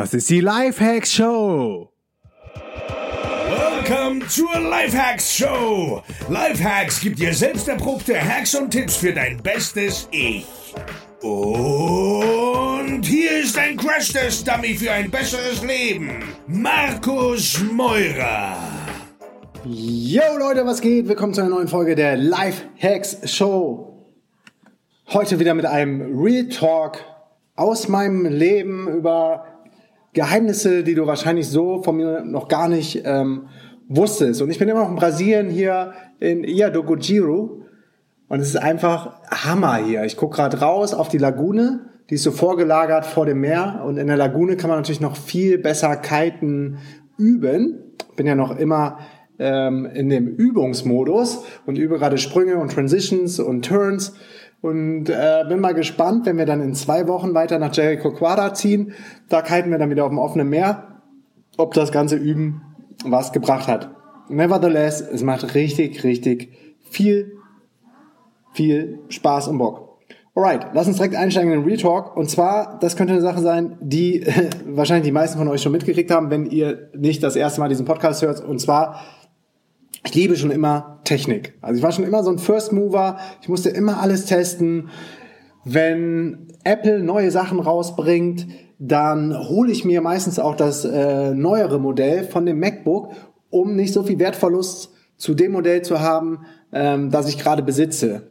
Das 0.00 0.14
ist 0.14 0.30
die 0.30 0.40
Lifehacks 0.40 1.12
Show. 1.12 1.92
Welcome 2.54 4.26
zur 4.28 4.58
Lifehacks 4.58 5.36
Show. 5.36 6.02
Lifehacks 6.30 7.02
gibt 7.02 7.18
dir 7.18 7.34
selbst 7.34 7.68
erprobte 7.68 8.18
Hacks 8.18 8.54
und 8.54 8.70
Tipps 8.70 8.96
für 8.96 9.12
dein 9.12 9.42
bestes 9.42 10.08
Ich. 10.10 10.46
Und 11.20 13.02
hier 13.04 13.40
ist 13.42 13.58
ein 13.58 13.76
Crash-Test-Dummy 13.76 14.72
für 14.74 14.90
ein 14.90 15.10
besseres 15.10 15.62
Leben. 15.62 16.24
Markus 16.46 17.62
Meurer. 17.70 18.56
Yo 19.66 20.22
Leute, 20.38 20.64
was 20.64 20.80
geht? 20.80 21.08
Willkommen 21.08 21.34
zu 21.34 21.42
einer 21.42 21.50
neuen 21.50 21.68
Folge 21.68 21.94
der 21.94 22.16
Lifehacks 22.16 23.18
Show. 23.30 24.08
Heute 25.08 25.38
wieder 25.38 25.52
mit 25.52 25.66
einem 25.66 26.18
Real 26.18 26.48
Talk 26.48 27.04
aus 27.54 27.88
meinem 27.88 28.24
Leben 28.24 28.88
über 28.88 29.44
Geheimnisse, 30.12 30.82
die 30.82 30.94
du 30.94 31.06
wahrscheinlich 31.06 31.48
so 31.48 31.82
von 31.82 31.96
mir 31.96 32.22
noch 32.24 32.48
gar 32.48 32.68
nicht 32.68 33.02
ähm, 33.04 33.48
wusstest. 33.88 34.42
Und 34.42 34.50
ich 34.50 34.58
bin 34.58 34.68
immer 34.68 34.80
noch 34.80 34.90
in 34.90 34.96
Brasilien 34.96 35.48
hier 35.48 35.92
in 36.18 36.44
Iadogojiro 36.44 37.62
und 38.28 38.40
es 38.40 38.48
ist 38.48 38.56
einfach 38.56 39.20
Hammer 39.30 39.76
hier. 39.76 40.04
Ich 40.04 40.16
gucke 40.16 40.36
gerade 40.36 40.60
raus 40.60 40.94
auf 40.94 41.08
die 41.08 41.18
Lagune, 41.18 41.86
die 42.08 42.14
ist 42.14 42.24
so 42.24 42.32
vorgelagert 42.32 43.06
vor 43.06 43.26
dem 43.26 43.40
Meer 43.40 43.82
und 43.84 43.96
in 43.96 44.08
der 44.08 44.16
Lagune 44.16 44.56
kann 44.56 44.68
man 44.68 44.78
natürlich 44.78 45.00
noch 45.00 45.16
viel 45.16 45.58
besser 45.58 45.96
kiten 45.96 46.78
üben. 47.16 47.78
Bin 48.16 48.26
ja 48.26 48.34
noch 48.34 48.56
immer 48.56 48.98
ähm, 49.38 49.86
in 49.86 50.08
dem 50.08 50.28
Übungsmodus 50.28 51.44
und 51.66 51.78
übe 51.78 51.98
gerade 51.98 52.18
Sprünge 52.18 52.56
und 52.56 52.72
Transitions 52.72 53.38
und 53.38 53.64
Turns 53.64 54.14
und 54.62 55.08
äh, 55.08 55.44
bin 55.48 55.60
mal 55.60 55.74
gespannt, 55.74 56.26
wenn 56.26 56.36
wir 56.36 56.46
dann 56.46 56.60
in 56.60 56.74
zwei 56.74 57.08
Wochen 57.08 57.34
weiter 57.34 57.58
nach 57.58 57.74
Jericho 57.74 58.12
Quadra 58.12 58.52
ziehen. 58.52 58.92
Da 59.28 59.42
kiten 59.42 59.70
wir 59.70 59.78
dann 59.78 59.90
wieder 59.90 60.04
auf 60.04 60.10
dem 60.10 60.18
offenen 60.18 60.48
Meer, 60.48 61.00
ob 61.56 61.74
das 61.74 61.92
ganze 61.92 62.16
Üben 62.16 62.62
was 63.04 63.32
gebracht 63.32 63.68
hat. 63.68 63.90
Nevertheless, 64.28 65.00
es 65.00 65.22
macht 65.22 65.54
richtig, 65.54 66.04
richtig 66.04 66.52
viel, 66.82 67.32
viel 68.52 69.00
Spaß 69.08 69.48
und 69.48 69.58
Bock. 69.58 69.90
Alright, 70.34 70.68
lass 70.74 70.86
uns 70.86 70.96
direkt 70.96 71.16
einsteigen 71.16 71.52
in 71.52 71.60
den 71.60 71.68
Retalk. 71.68 72.16
Und 72.16 72.30
zwar, 72.30 72.78
das 72.80 72.96
könnte 72.96 73.14
eine 73.14 73.22
Sache 73.22 73.40
sein, 73.40 73.76
die 73.80 74.24
wahrscheinlich 74.66 75.06
die 75.06 75.12
meisten 75.12 75.38
von 75.38 75.48
euch 75.48 75.62
schon 75.62 75.72
mitgekriegt 75.72 76.10
haben, 76.10 76.30
wenn 76.30 76.46
ihr 76.46 76.90
nicht 76.96 77.22
das 77.22 77.34
erste 77.34 77.60
Mal 77.60 77.68
diesen 77.68 77.86
Podcast 77.86 78.22
hört. 78.22 78.44
Und 78.44 78.60
zwar 78.60 79.02
ich 80.04 80.14
liebe 80.14 80.36
schon 80.36 80.50
immer 80.50 81.00
Technik. 81.04 81.54
Also 81.60 81.78
ich 81.78 81.82
war 81.82 81.92
schon 81.92 82.04
immer 82.04 82.22
so 82.22 82.30
ein 82.30 82.38
First 82.38 82.72
Mover. 82.72 83.18
Ich 83.42 83.48
musste 83.48 83.68
immer 83.68 84.00
alles 84.00 84.26
testen. 84.26 84.88
Wenn 85.64 86.48
Apple 86.64 87.00
neue 87.02 87.30
Sachen 87.30 87.60
rausbringt, 87.60 88.46
dann 88.78 89.36
hole 89.48 89.70
ich 89.70 89.84
mir 89.84 90.00
meistens 90.00 90.38
auch 90.38 90.56
das 90.56 90.84
äh, 90.86 91.34
neuere 91.34 91.78
Modell 91.78 92.24
von 92.24 92.46
dem 92.46 92.58
MacBook, 92.58 93.12
um 93.50 93.76
nicht 93.76 93.92
so 93.92 94.02
viel 94.02 94.18
Wertverlust 94.18 94.90
zu 95.18 95.34
dem 95.34 95.52
Modell 95.52 95.82
zu 95.82 96.00
haben, 96.00 96.46
ähm, 96.72 97.10
das 97.10 97.28
ich 97.28 97.38
gerade 97.38 97.62
besitze. 97.62 98.30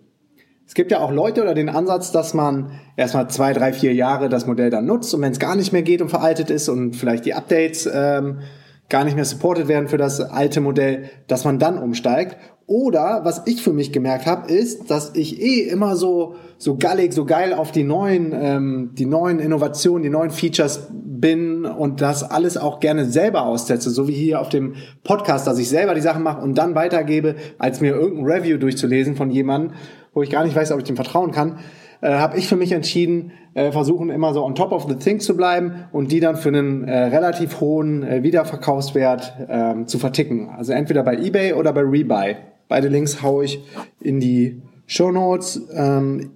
Es 0.65 0.73
gibt 0.73 0.91
ja 0.91 0.99
auch 0.99 1.11
Leute 1.11 1.41
oder 1.41 1.53
den 1.53 1.69
Ansatz, 1.69 2.11
dass 2.11 2.33
man 2.33 2.71
erstmal 2.95 3.29
zwei, 3.29 3.53
drei, 3.53 3.73
vier 3.73 3.93
Jahre 3.93 4.29
das 4.29 4.47
Modell 4.47 4.71
dann 4.71 4.85
nutzt 4.85 5.13
und 5.13 5.21
wenn 5.21 5.31
es 5.31 5.39
gar 5.39 5.55
nicht 5.55 5.71
mehr 5.71 5.81
geht 5.83 6.01
und 6.01 6.09
veraltet 6.09 6.49
ist 6.49 6.67
und 6.67 6.95
vielleicht 6.95 7.25
die 7.25 7.33
Updates 7.33 7.89
ähm, 7.91 8.39
gar 8.89 9.03
nicht 9.03 9.15
mehr 9.15 9.25
supported 9.25 9.67
werden 9.67 9.87
für 9.87 9.97
das 9.97 10.19
alte 10.19 10.61
Modell, 10.61 11.09
dass 11.27 11.45
man 11.45 11.59
dann 11.59 11.77
umsteigt. 11.77 12.37
Oder 12.65 13.21
was 13.23 13.43
ich 13.45 13.63
für 13.63 13.73
mich 13.73 13.91
gemerkt 13.91 14.27
habe, 14.27 14.51
ist, 14.51 14.91
dass 14.91 15.15
ich 15.15 15.41
eh 15.41 15.61
immer 15.61 15.95
so 15.95 16.35
so 16.59 16.77
gallig, 16.77 17.13
so 17.13 17.25
geil 17.25 17.53
auf 17.53 17.71
die 17.71 17.83
neuen 17.83 18.31
ähm, 18.33 18.91
die 18.93 19.05
neuen 19.05 19.39
Innovationen, 19.39 20.03
die 20.03 20.09
neuen 20.09 20.29
Features 20.29 20.87
bin 20.91 21.65
und 21.65 22.01
das 22.01 22.23
alles 22.23 22.57
auch 22.57 22.79
gerne 22.79 23.05
selber 23.05 23.43
aussetze, 23.43 23.89
so 23.89 24.07
wie 24.07 24.13
hier 24.13 24.39
auf 24.39 24.49
dem 24.49 24.75
Podcast, 25.03 25.47
dass 25.47 25.57
ich 25.57 25.69
selber 25.69 25.95
die 25.95 26.01
Sachen 26.01 26.21
mache 26.21 26.41
und 26.41 26.57
dann 26.57 26.75
weitergebe, 26.75 27.35
als 27.57 27.81
mir 27.81 27.93
irgendein 27.93 28.25
Review 28.25 28.57
durchzulesen 28.57 29.15
von 29.15 29.31
jemandem, 29.31 29.73
wo 30.13 30.21
ich 30.21 30.29
gar 30.29 30.43
nicht 30.43 30.55
weiß, 30.55 30.71
ob 30.71 30.79
ich 30.79 30.85
dem 30.85 30.95
vertrauen 30.95 31.31
kann 31.31 31.59
äh, 32.01 32.11
habe 32.11 32.37
ich 32.37 32.47
für 32.47 32.55
mich 32.55 32.71
entschieden, 32.71 33.31
äh, 33.53 33.71
versuchen 33.71 34.09
immer 34.09 34.33
so 34.33 34.43
on 34.43 34.55
top 34.55 34.71
of 34.71 34.87
the 34.87 34.95
things 34.95 35.25
zu 35.25 35.35
bleiben 35.35 35.85
und 35.91 36.11
die 36.11 36.19
dann 36.19 36.35
für 36.35 36.49
einen 36.49 36.87
äh, 36.87 37.05
relativ 37.05 37.59
hohen 37.59 38.03
äh, 38.03 38.23
Wiederverkaufswert 38.23 39.33
äh, 39.47 39.85
zu 39.85 39.99
verticken. 39.99 40.49
Also 40.49 40.73
entweder 40.73 41.03
bei 41.03 41.17
eBay 41.17 41.53
oder 41.53 41.73
bei 41.73 41.81
Rebuy. 41.81 42.35
Beide 42.67 42.87
Links 42.87 43.23
haue 43.23 43.45
ich 43.45 43.59
in 43.99 44.19
die 44.19 44.61
Show 44.85 45.11
Notes. 45.11 45.61
Ähm, 45.73 46.31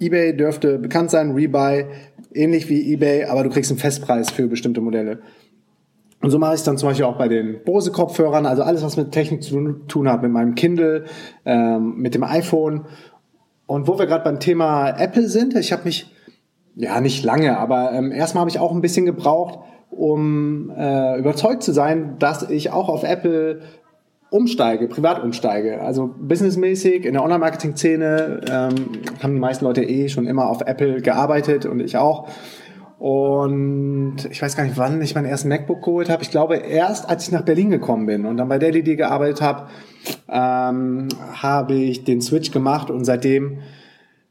eBay 0.00 0.36
dürfte 0.36 0.78
bekannt 0.78 1.10
sein, 1.10 1.32
Rebuy 1.32 1.84
ähnlich 2.34 2.68
wie 2.68 2.92
eBay, 2.92 3.24
aber 3.24 3.44
du 3.44 3.50
kriegst 3.50 3.70
einen 3.70 3.78
Festpreis 3.78 4.30
für 4.30 4.46
bestimmte 4.48 4.80
Modelle. 4.80 5.20
Und 6.20 6.30
so 6.30 6.38
mache 6.38 6.54
ich 6.54 6.60
es 6.60 6.64
dann 6.64 6.78
zum 6.78 6.88
Beispiel 6.88 7.04
auch 7.04 7.18
bei 7.18 7.28
den 7.28 7.62
Bose-Kopfhörern, 7.64 8.46
also 8.46 8.62
alles, 8.62 8.82
was 8.82 8.96
mit 8.96 9.12
Technik 9.12 9.42
zu 9.42 9.74
tun 9.88 10.08
hat, 10.08 10.22
mit 10.22 10.32
meinem 10.32 10.54
Kindle, 10.54 11.04
ähm, 11.44 11.96
mit 11.98 12.14
dem 12.14 12.24
iPhone 12.24 12.86
und 13.66 13.88
wo 13.88 13.98
wir 13.98 14.06
gerade 14.06 14.24
beim 14.24 14.40
Thema 14.40 14.90
Apple 14.90 15.28
sind, 15.28 15.54
ich 15.56 15.72
habe 15.72 15.84
mich, 15.84 16.10
ja 16.76 17.00
nicht 17.00 17.24
lange, 17.24 17.58
aber 17.58 17.92
ähm, 17.92 18.12
erstmal 18.12 18.42
habe 18.42 18.50
ich 18.50 18.58
auch 18.58 18.72
ein 18.72 18.80
bisschen 18.80 19.06
gebraucht, 19.06 19.60
um 19.90 20.70
äh, 20.76 21.18
überzeugt 21.18 21.62
zu 21.62 21.72
sein, 21.72 22.16
dass 22.18 22.50
ich 22.50 22.70
auch 22.72 22.88
auf 22.88 23.04
Apple 23.04 23.60
umsteige, 24.30 24.88
privat 24.88 25.22
umsteige. 25.22 25.80
Also 25.80 26.12
businessmäßig 26.18 27.04
in 27.06 27.12
der 27.12 27.22
Online-Marketing-Szene 27.22 28.40
ähm, 28.50 28.74
haben 29.22 29.34
die 29.34 29.40
meisten 29.40 29.64
Leute 29.64 29.84
eh 29.84 30.08
schon 30.08 30.26
immer 30.26 30.48
auf 30.48 30.62
Apple 30.62 31.00
gearbeitet 31.00 31.66
und 31.66 31.78
ich 31.80 31.96
auch. 31.96 32.28
Und 33.04 34.16
ich 34.30 34.40
weiß 34.40 34.56
gar 34.56 34.64
nicht, 34.64 34.78
wann 34.78 35.02
ich 35.02 35.14
meinen 35.14 35.26
ersten 35.26 35.50
MacBook 35.50 35.82
geholt 35.82 36.08
habe. 36.08 36.22
Ich 36.22 36.30
glaube, 36.30 36.56
erst 36.56 37.06
als 37.06 37.26
ich 37.26 37.32
nach 37.32 37.42
Berlin 37.42 37.68
gekommen 37.68 38.06
bin 38.06 38.24
und 38.24 38.38
dann 38.38 38.48
bei 38.48 38.58
DailyD 38.58 38.96
gearbeitet 38.96 39.42
habe, 39.42 39.68
ähm, 40.26 41.08
habe 41.34 41.74
ich 41.74 42.04
den 42.04 42.22
Switch 42.22 42.50
gemacht 42.50 42.90
und 42.90 43.04
seitdem 43.04 43.58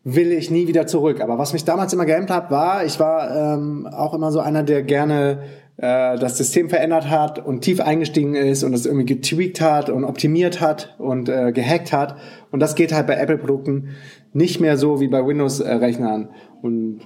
will 0.04 0.32
ich 0.32 0.50
nie 0.50 0.68
wieder 0.68 0.88
zurück. 0.88 1.22
Aber 1.22 1.38
was 1.38 1.54
mich 1.54 1.66
damals 1.66 1.94
immer 1.94 2.08
gehemmt 2.08 2.32
hat, 2.32 2.50
war, 2.50 2.84
ich 2.84 3.00
war 3.00 3.54
ähm, 3.54 3.86
auch 3.86 4.16
immer 4.16 4.32
so 4.32 4.40
einer, 4.40 4.64
der 4.64 4.82
gerne 4.82 5.44
äh, 5.78 6.18
das 6.18 6.40
System 6.40 6.68
verändert 6.68 7.12
hat 7.12 7.46
und 7.46 7.62
tief 7.62 7.80
eingestiegen 7.80 8.34
ist 8.34 8.64
und 8.64 8.74
es 8.74 8.88
irgendwie 8.88 9.06
getweakt 9.06 9.62
hat 9.62 9.92
und 9.92 10.04
optimiert 10.04 10.62
hat 10.62 10.96
und 10.98 11.30
äh, 11.30 11.52
gehackt 11.52 11.94
hat. 11.94 12.16
Und 12.50 12.60
das 12.60 12.74
geht 12.74 12.92
halt 12.92 13.06
bei 13.06 13.18
Apple-Produkten 13.18 13.90
nicht 14.34 14.60
mehr 14.60 14.78
so 14.78 15.00
wie 15.00 15.10
bei 15.10 15.24
Windows-Rechnern. 15.24 16.30
Und 16.64 17.02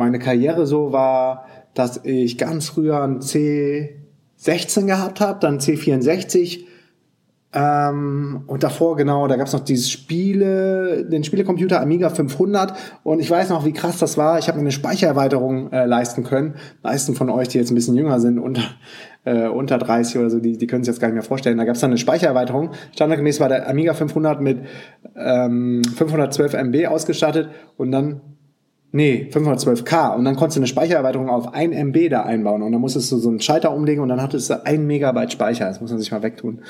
meine 0.00 0.18
Karriere 0.18 0.66
so 0.66 0.92
war, 0.92 1.46
dass 1.74 2.04
ich 2.04 2.36
ganz 2.38 2.68
früher 2.68 3.02
ein 3.02 3.20
C16 3.20 4.86
gehabt 4.86 5.20
habe, 5.20 5.38
dann 5.40 5.58
C64 5.58 6.64
ähm, 7.52 8.44
und 8.46 8.62
davor, 8.62 8.96
genau, 8.96 9.26
da 9.26 9.34
gab's 9.34 9.52
noch 9.52 9.64
dieses 9.64 9.90
Spiele, 9.90 11.04
den 11.04 11.24
Spielecomputer 11.24 11.80
Amiga 11.80 12.08
500 12.08 12.74
und 13.02 13.18
ich 13.18 13.28
weiß 13.28 13.48
noch, 13.48 13.64
wie 13.64 13.72
krass 13.72 13.98
das 13.98 14.16
war. 14.16 14.38
Ich 14.38 14.46
habe 14.46 14.58
mir 14.58 14.62
eine 14.62 14.72
Speichererweiterung 14.72 15.72
äh, 15.72 15.84
leisten 15.84 16.22
können. 16.22 16.54
Meisten 16.84 17.16
von 17.16 17.28
euch, 17.28 17.48
die 17.48 17.58
jetzt 17.58 17.72
ein 17.72 17.74
bisschen 17.74 17.96
jünger 17.96 18.20
sind, 18.20 18.38
unter, 18.40 18.62
äh, 19.24 19.48
unter 19.48 19.78
30 19.78 20.18
oder 20.18 20.30
so, 20.30 20.38
die, 20.38 20.58
die 20.58 20.66
können 20.68 20.84
sich 20.84 20.92
jetzt 20.92 21.00
gar 21.00 21.08
nicht 21.08 21.14
mehr 21.14 21.24
vorstellen. 21.24 21.58
Da 21.58 21.64
gab's 21.64 21.80
dann 21.80 21.90
eine 21.90 21.98
Speichererweiterung. 21.98 22.70
Standardgemäß 22.92 23.40
war 23.40 23.48
der 23.48 23.68
Amiga 23.68 23.94
500 23.94 24.40
mit 24.40 24.60
ähm, 25.16 25.82
512 25.96 26.54
MB 26.54 26.86
ausgestattet 26.86 27.48
und 27.76 27.90
dann 27.90 28.20
Nee, 28.92 29.28
512K. 29.32 30.16
Und 30.16 30.24
dann 30.24 30.34
konntest 30.34 30.56
du 30.56 30.60
eine 30.60 30.66
Speichererweiterung 30.66 31.28
auf 31.28 31.54
1 31.54 31.74
MB 31.76 32.08
da 32.08 32.22
einbauen. 32.22 32.62
Und 32.62 32.72
dann 32.72 32.80
musstest 32.80 33.12
du 33.12 33.18
so 33.18 33.28
einen 33.28 33.40
Schalter 33.40 33.72
umlegen 33.72 34.02
und 34.02 34.08
dann 34.08 34.20
hattest 34.20 34.50
du 34.50 34.66
1 34.66 34.82
Megabyte 34.82 35.30
Speicher. 35.30 35.66
Das 35.66 35.80
muss 35.80 35.90
man 35.90 36.00
sich 36.00 36.10
mal 36.10 36.22
wegtun. 36.22 36.62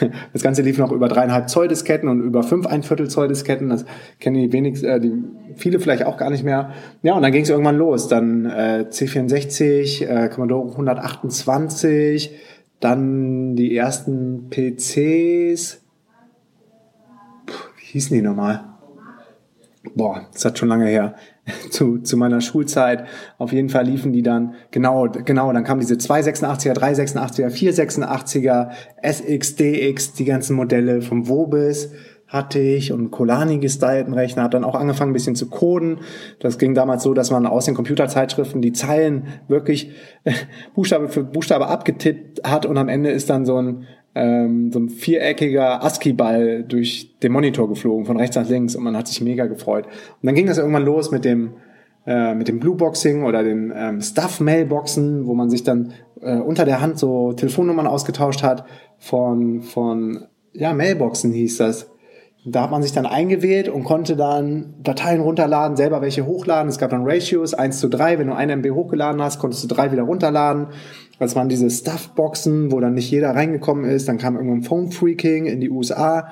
Das 0.32 0.42
Ganze 0.42 0.62
lief 0.62 0.78
noch 0.78 0.92
über 0.92 1.08
dreieinhalb 1.08 1.48
Zoll 1.48 1.68
Disketten 1.68 2.08
und 2.08 2.20
über 2.20 2.42
fünf 2.42 2.66
ein 2.66 2.82
Viertel 2.82 3.08
Zoll 3.08 3.28
Disketten. 3.28 3.70
Das 3.70 3.84
kennen 4.20 4.36
die 4.36 4.52
wenig, 4.52 4.84
äh, 4.84 5.00
die 5.00 5.12
viele 5.56 5.80
vielleicht 5.80 6.04
auch 6.04 6.16
gar 6.16 6.30
nicht 6.30 6.44
mehr. 6.44 6.70
Ja, 7.02 7.14
und 7.14 7.22
dann 7.22 7.32
ging 7.32 7.42
es 7.42 7.50
irgendwann 7.50 7.76
los. 7.76 8.08
Dann 8.08 8.46
äh, 8.46 8.86
C64, 8.88 10.06
äh, 10.06 10.28
Commodore 10.28 10.70
128, 10.70 12.36
dann 12.78 13.56
die 13.56 13.76
ersten 13.76 14.48
PCs. 14.50 15.80
Puh, 17.46 17.54
wie 17.78 17.84
hießen 17.84 18.16
die 18.16 18.22
nochmal? 18.22 18.64
Boah, 19.94 20.26
das 20.32 20.44
hat 20.44 20.58
schon 20.58 20.68
lange 20.68 20.86
her. 20.86 21.14
Zu, 21.70 21.98
zu 21.98 22.16
meiner 22.16 22.40
Schulzeit. 22.40 23.04
Auf 23.38 23.52
jeden 23.52 23.68
Fall 23.68 23.86
liefen 23.86 24.12
die 24.12 24.22
dann, 24.22 24.54
genau, 24.70 25.08
genau, 25.08 25.52
dann 25.52 25.64
kamen 25.64 25.80
diese 25.80 25.94
286er, 25.94 26.72
386er, 26.72 27.48
486er, 27.48 28.70
SX, 29.02 29.56
DX, 29.56 30.12
die 30.14 30.24
ganzen 30.24 30.56
Modelle 30.56 31.02
vom 31.02 31.28
Wobis 31.28 31.90
hatte 32.26 32.58
ich 32.58 32.90
und 32.90 33.10
Colani 33.10 33.58
gestylten 33.58 34.12
Rechner, 34.12 34.44
hat 34.44 34.54
dann 34.54 34.64
auch 34.64 34.74
angefangen 34.74 35.10
ein 35.10 35.14
bisschen 35.14 35.36
zu 35.36 35.48
coden. 35.48 36.00
Das 36.40 36.58
ging 36.58 36.74
damals 36.74 37.04
so, 37.04 37.14
dass 37.14 37.30
man 37.30 37.46
aus 37.46 37.66
den 37.66 37.74
Computerzeitschriften 37.74 38.60
die 38.60 38.72
Zeilen 38.72 39.28
wirklich 39.46 39.92
Buchstabe 40.74 41.08
für 41.08 41.22
Buchstabe 41.22 41.68
abgetippt 41.68 42.42
hat 42.42 42.66
und 42.66 42.76
am 42.76 42.88
Ende 42.88 43.10
ist 43.10 43.30
dann 43.30 43.44
so 43.44 43.58
ein 43.58 43.86
ähm, 44.14 44.70
so 44.72 44.78
ein 44.78 44.88
viereckiger 44.88 45.82
ASCII-Ball 45.82 46.64
durch 46.64 47.18
den 47.22 47.32
Monitor 47.32 47.68
geflogen, 47.68 48.04
von 48.04 48.16
rechts 48.16 48.36
nach 48.36 48.48
links 48.48 48.76
und 48.76 48.84
man 48.84 48.96
hat 48.96 49.08
sich 49.08 49.20
mega 49.20 49.46
gefreut. 49.46 49.86
Und 49.86 50.26
dann 50.26 50.34
ging 50.34 50.46
das 50.46 50.58
irgendwann 50.58 50.84
los 50.84 51.10
mit 51.10 51.24
dem 51.24 51.54
äh, 52.06 52.34
mit 52.34 52.48
dem 52.48 52.60
Blueboxing 52.60 53.24
oder 53.24 53.42
den 53.42 53.72
ähm, 53.74 54.02
Stuff-Mailboxen, 54.02 55.26
wo 55.26 55.34
man 55.34 55.48
sich 55.48 55.64
dann 55.64 55.94
äh, 56.20 56.36
unter 56.36 56.66
der 56.66 56.82
Hand 56.82 56.98
so 56.98 57.32
Telefonnummern 57.32 57.86
ausgetauscht 57.86 58.42
hat 58.42 58.66
von, 58.98 59.62
von 59.62 60.26
ja, 60.52 60.74
Mailboxen 60.74 61.32
hieß 61.32 61.56
das. 61.58 61.90
Da 62.46 62.64
hat 62.64 62.70
man 62.70 62.82
sich 62.82 62.92
dann 62.92 63.06
eingewählt 63.06 63.70
und 63.70 63.84
konnte 63.84 64.16
dann 64.16 64.74
Dateien 64.82 65.22
runterladen, 65.22 65.78
selber 65.78 66.02
welche 66.02 66.26
hochladen. 66.26 66.68
Es 66.68 66.76
gab 66.76 66.90
dann 66.90 67.08
Ratios 67.08 67.54
1 67.54 67.80
zu 67.80 67.88
3. 67.88 68.18
Wenn 68.18 68.26
du 68.26 68.34
eine 68.34 68.52
MB 68.52 68.70
hochgeladen 68.72 69.22
hast, 69.22 69.38
konntest 69.38 69.64
du 69.64 69.68
drei 69.68 69.92
wieder 69.92 70.02
runterladen. 70.02 70.66
Das 71.18 71.36
waren 71.36 71.48
diese 71.48 71.70
Stuffboxen, 71.70 72.72
wo 72.72 72.80
dann 72.80 72.94
nicht 72.94 73.10
jeder 73.10 73.30
reingekommen 73.30 73.84
ist. 73.84 74.08
Dann 74.08 74.18
kam 74.18 74.36
irgendwann 74.36 74.62
Phone 74.62 74.90
Freaking 74.90 75.46
in 75.46 75.60
die 75.60 75.70
USA. 75.70 76.28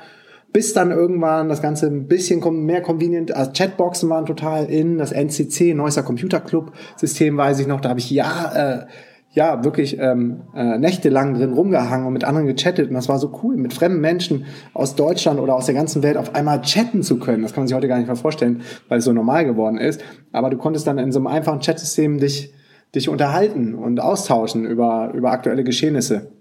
Bis 0.52 0.74
dann 0.74 0.90
irgendwann 0.90 1.48
das 1.48 1.62
Ganze 1.62 1.86
ein 1.86 2.08
bisschen 2.08 2.40
mehr 2.66 2.82
convenient, 2.82 3.34
also 3.34 3.52
Chatboxen 3.52 4.10
waren 4.10 4.26
total 4.26 4.66
in, 4.66 4.98
das 4.98 5.10
NCC, 5.10 5.72
Neusser 5.72 6.02
Computer 6.02 6.40
Club 6.40 6.72
System 6.96 7.38
weiß 7.38 7.60
ich 7.60 7.66
noch, 7.66 7.80
da 7.80 7.88
habe 7.88 8.00
ich 8.00 8.10
ja, 8.10 8.52
äh, 8.54 8.86
ja 9.30 9.64
wirklich 9.64 9.98
ähm, 9.98 10.42
äh, 10.54 10.76
nächtelang 10.76 11.32
drin 11.32 11.54
rumgehangen 11.54 12.06
und 12.06 12.12
mit 12.12 12.24
anderen 12.24 12.46
gechattet 12.46 12.88
und 12.88 12.94
das 12.94 13.08
war 13.08 13.18
so 13.18 13.32
cool, 13.42 13.56
mit 13.56 13.72
fremden 13.72 14.02
Menschen 14.02 14.44
aus 14.74 14.94
Deutschland 14.94 15.40
oder 15.40 15.54
aus 15.54 15.64
der 15.64 15.74
ganzen 15.74 16.02
Welt 16.02 16.18
auf 16.18 16.34
einmal 16.34 16.60
chatten 16.60 17.02
zu 17.02 17.18
können. 17.18 17.42
Das 17.42 17.54
kann 17.54 17.62
man 17.62 17.68
sich 17.68 17.74
heute 17.74 17.88
gar 17.88 17.96
nicht 17.96 18.08
mehr 18.08 18.16
vorstellen, 18.16 18.60
weil 18.88 18.98
es 18.98 19.06
so 19.06 19.12
normal 19.14 19.46
geworden 19.46 19.78
ist. 19.78 20.02
Aber 20.32 20.50
du 20.50 20.58
konntest 20.58 20.86
dann 20.86 20.98
in 20.98 21.12
so 21.12 21.18
einem 21.18 21.28
einfachen 21.28 21.60
Chatsystem 21.60 22.18
dich, 22.18 22.52
dich 22.94 23.08
unterhalten 23.08 23.74
und 23.74 24.00
austauschen 24.00 24.66
über, 24.66 25.12
über 25.14 25.30
aktuelle 25.30 25.64
Geschehnisse. 25.64 26.32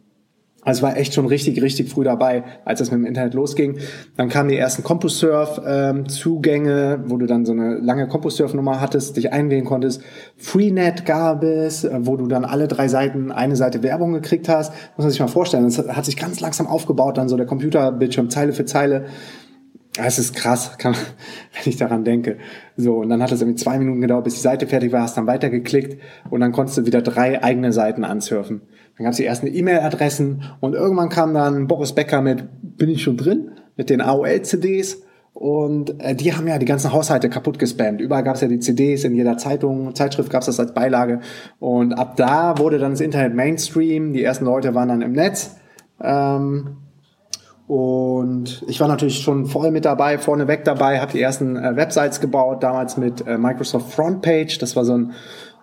Also 0.63 0.83
war 0.83 0.95
echt 0.95 1.15
schon 1.15 1.25
richtig, 1.25 1.59
richtig 1.61 1.89
früh 1.89 2.03
dabei, 2.03 2.43
als 2.65 2.77
das 2.79 2.91
mit 2.91 2.99
dem 2.99 3.07
Internet 3.07 3.33
losging. 3.33 3.79
Dann 4.15 4.29
kamen 4.29 4.49
die 4.49 4.57
ersten 4.57 4.83
CompuServe-Zugänge, 4.83 6.93
ähm, 6.93 7.09
wo 7.09 7.17
du 7.17 7.25
dann 7.25 7.47
so 7.47 7.51
eine 7.51 7.77
lange 7.77 8.07
CompuServe-Nummer 8.07 8.79
hattest, 8.79 9.17
dich 9.17 9.33
einwählen 9.33 9.65
konntest. 9.65 10.03
Freenet 10.37 11.07
gab 11.07 11.41
es, 11.43 11.83
äh, 11.83 11.97
wo 12.01 12.15
du 12.15 12.27
dann 12.27 12.45
alle 12.45 12.67
drei 12.67 12.87
Seiten 12.89 13.31
eine 13.31 13.55
Seite 13.55 13.81
Werbung 13.81 14.13
gekriegt 14.13 14.49
hast. 14.49 14.71
Muss 14.97 15.05
man 15.05 15.09
sich 15.09 15.19
mal 15.19 15.25
vorstellen. 15.25 15.63
Das 15.63 15.79
hat 15.79 16.05
sich 16.05 16.15
ganz 16.15 16.39
langsam 16.41 16.67
aufgebaut, 16.67 17.17
dann 17.17 17.27
so 17.27 17.37
der 17.37 17.47
Computerbildschirm 17.47 18.29
Zeile 18.29 18.53
für 18.53 18.65
Zeile. 18.65 19.05
Es 19.97 20.19
ist 20.19 20.35
krass, 20.35 20.77
kann, 20.77 20.93
wenn 21.53 21.63
ich 21.65 21.77
daran 21.77 22.03
denke. 22.03 22.37
So, 22.77 22.97
und 22.97 23.09
dann 23.09 23.21
hat 23.21 23.31
es 23.31 23.41
irgendwie 23.41 23.61
zwei 23.61 23.77
Minuten 23.77 24.01
gedauert, 24.01 24.23
bis 24.23 24.35
die 24.35 24.41
Seite 24.41 24.67
fertig 24.67 24.91
war, 24.91 25.01
hast 25.01 25.17
dann 25.17 25.27
weitergeklickt 25.27 26.01
und 26.29 26.39
dann 26.39 26.51
konntest 26.51 26.77
du 26.77 26.85
wieder 26.85 27.01
drei 27.01 27.43
eigene 27.43 27.73
Seiten 27.73 28.03
ansurfen. 28.03 28.61
Dann 28.97 29.03
gab 29.03 29.11
es 29.11 29.17
die 29.17 29.25
ersten 29.25 29.47
E-Mail-Adressen 29.47 30.43
und 30.59 30.75
irgendwann 30.75 31.09
kam 31.09 31.33
dann 31.33 31.67
Boris 31.67 31.93
Becker 31.93 32.21
mit, 32.21 32.43
bin 32.61 32.89
ich 32.89 33.03
schon 33.03 33.17
drin, 33.17 33.51
mit 33.75 33.89
den 33.89 34.01
AOL-CDs. 34.01 35.03
Und 35.33 36.01
äh, 36.03 36.13
die 36.13 36.33
haben 36.33 36.47
ja 36.47 36.57
die 36.57 36.65
ganzen 36.65 36.91
Haushalte 36.91 37.29
kaputt 37.29 37.57
gespammt. 37.57 38.01
Überall 38.01 38.23
gab 38.23 38.35
es 38.35 38.41
ja 38.41 38.47
die 38.47 38.59
CDs, 38.59 39.05
in 39.05 39.15
jeder 39.15 39.37
Zeitung, 39.37 39.95
Zeitschrift 39.95 40.29
gab 40.29 40.41
es 40.41 40.47
das 40.47 40.59
als 40.59 40.73
Beilage. 40.73 41.21
Und 41.59 41.93
ab 41.93 42.15
da 42.17 42.57
wurde 42.57 42.79
dann 42.79 42.91
das 42.91 43.01
Internet 43.01 43.33
Mainstream. 43.33 44.13
Die 44.13 44.23
ersten 44.23 44.45
Leute 44.45 44.75
waren 44.75 44.89
dann 44.89 45.01
im 45.01 45.13
Netz. 45.13 45.55
Ähm, 46.01 46.77
und 47.71 48.65
ich 48.67 48.81
war 48.81 48.89
natürlich 48.89 49.21
schon 49.21 49.45
voll 49.45 49.71
mit 49.71 49.85
dabei, 49.85 50.17
vorneweg 50.17 50.65
dabei, 50.65 50.99
habe 50.99 51.13
die 51.13 51.21
ersten 51.21 51.55
äh, 51.55 51.73
Websites 51.77 52.19
gebaut, 52.19 52.63
damals 52.63 52.97
mit 52.97 53.25
äh, 53.25 53.37
Microsoft 53.37 53.93
Frontpage. 53.93 54.57
Das 54.57 54.75
war 54.75 54.83
so 54.83 54.97
ein 54.97 55.13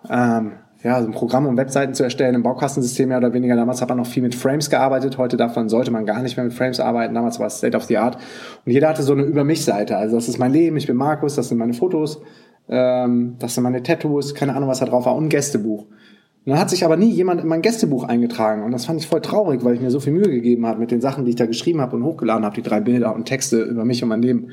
ähm, 0.09 0.53
ja, 0.81 0.99
so 1.01 1.05
ein 1.05 1.11
Programm, 1.11 1.45
um 1.45 1.55
Webseiten 1.55 1.93
zu 1.93 2.01
erstellen, 2.01 2.33
im 2.33 2.41
Baukastensystem 2.41 3.09
mehr 3.09 3.19
oder 3.19 3.31
weniger. 3.33 3.55
Damals 3.55 3.79
hat 3.79 3.89
man 3.89 3.99
noch 3.99 4.07
viel 4.07 4.23
mit 4.23 4.33
Frames 4.33 4.71
gearbeitet. 4.71 5.19
Heute 5.19 5.37
davon 5.37 5.69
sollte 5.69 5.91
man 5.91 6.07
gar 6.07 6.23
nicht 6.23 6.35
mehr 6.35 6.45
mit 6.45 6.55
Frames 6.55 6.79
arbeiten. 6.79 7.13
Damals 7.13 7.39
war 7.39 7.45
es 7.45 7.59
State 7.59 7.77
of 7.77 7.83
the 7.83 7.99
Art. 7.99 8.15
Und 8.65 8.71
jeder 8.71 8.89
hatte 8.89 9.03
so 9.03 9.13
eine 9.13 9.21
Über 9.21 9.43
mich-Seite. 9.43 9.95
Also 9.95 10.15
das 10.15 10.27
ist 10.27 10.39
mein 10.39 10.51
Leben, 10.51 10.77
ich 10.77 10.87
bin 10.87 10.95
Markus, 10.95 11.35
das 11.35 11.49
sind 11.49 11.59
meine 11.59 11.73
Fotos, 11.73 12.23
ähm, 12.69 13.35
das 13.37 13.53
sind 13.53 13.63
meine 13.63 13.83
Tattoos, 13.83 14.33
keine 14.33 14.55
Ahnung, 14.55 14.67
was 14.67 14.79
da 14.79 14.87
drauf 14.87 15.05
war, 15.05 15.15
und 15.15 15.25
ein 15.25 15.29
Gästebuch. 15.29 15.85
Und 16.49 16.53
dann 16.53 16.61
hat 16.61 16.71
sich 16.71 16.83
aber 16.83 16.97
nie 16.97 17.11
jemand 17.11 17.41
in 17.41 17.47
mein 17.47 17.61
Gästebuch 17.61 18.05
eingetragen. 18.05 18.63
Und 18.63 18.71
das 18.71 18.85
fand 18.85 18.99
ich 18.99 19.05
voll 19.05 19.21
traurig, 19.21 19.63
weil 19.63 19.75
ich 19.75 19.81
mir 19.81 19.91
so 19.91 19.99
viel 19.99 20.13
Mühe 20.13 20.31
gegeben 20.31 20.65
habe 20.65 20.79
mit 20.79 20.89
den 20.89 20.99
Sachen, 20.99 21.23
die 21.23 21.29
ich 21.29 21.35
da 21.35 21.45
geschrieben 21.45 21.79
habe 21.79 21.95
und 21.95 22.03
hochgeladen 22.03 22.43
habe, 22.43 22.55
die 22.55 22.63
drei 22.63 22.79
Bilder 22.79 23.13
und 23.13 23.25
Texte 23.25 23.61
über 23.61 23.85
mich 23.85 24.01
und 24.01 24.09
mein 24.09 24.23
Leben. 24.23 24.49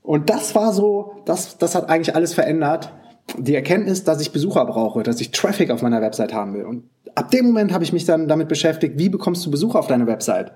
Und 0.00 0.30
das 0.30 0.54
war 0.54 0.72
so, 0.72 1.16
das, 1.26 1.58
das 1.58 1.74
hat 1.74 1.90
eigentlich 1.90 2.16
alles 2.16 2.32
verändert 2.32 2.94
die 3.36 3.54
Erkenntnis, 3.54 4.04
dass 4.04 4.22
ich 4.22 4.32
Besucher 4.32 4.64
brauche, 4.64 5.02
dass 5.02 5.20
ich 5.20 5.32
Traffic 5.32 5.70
auf 5.70 5.82
meiner 5.82 6.00
Website 6.00 6.32
haben 6.32 6.54
will. 6.54 6.64
Und 6.64 6.84
ab 7.14 7.30
dem 7.30 7.44
Moment 7.44 7.74
habe 7.74 7.84
ich 7.84 7.92
mich 7.92 8.06
dann 8.06 8.26
damit 8.26 8.48
beschäftigt, 8.48 8.94
wie 8.96 9.10
bekommst 9.10 9.44
du 9.44 9.50
Besucher 9.50 9.80
auf 9.80 9.86
deine 9.86 10.06
Website? 10.06 10.52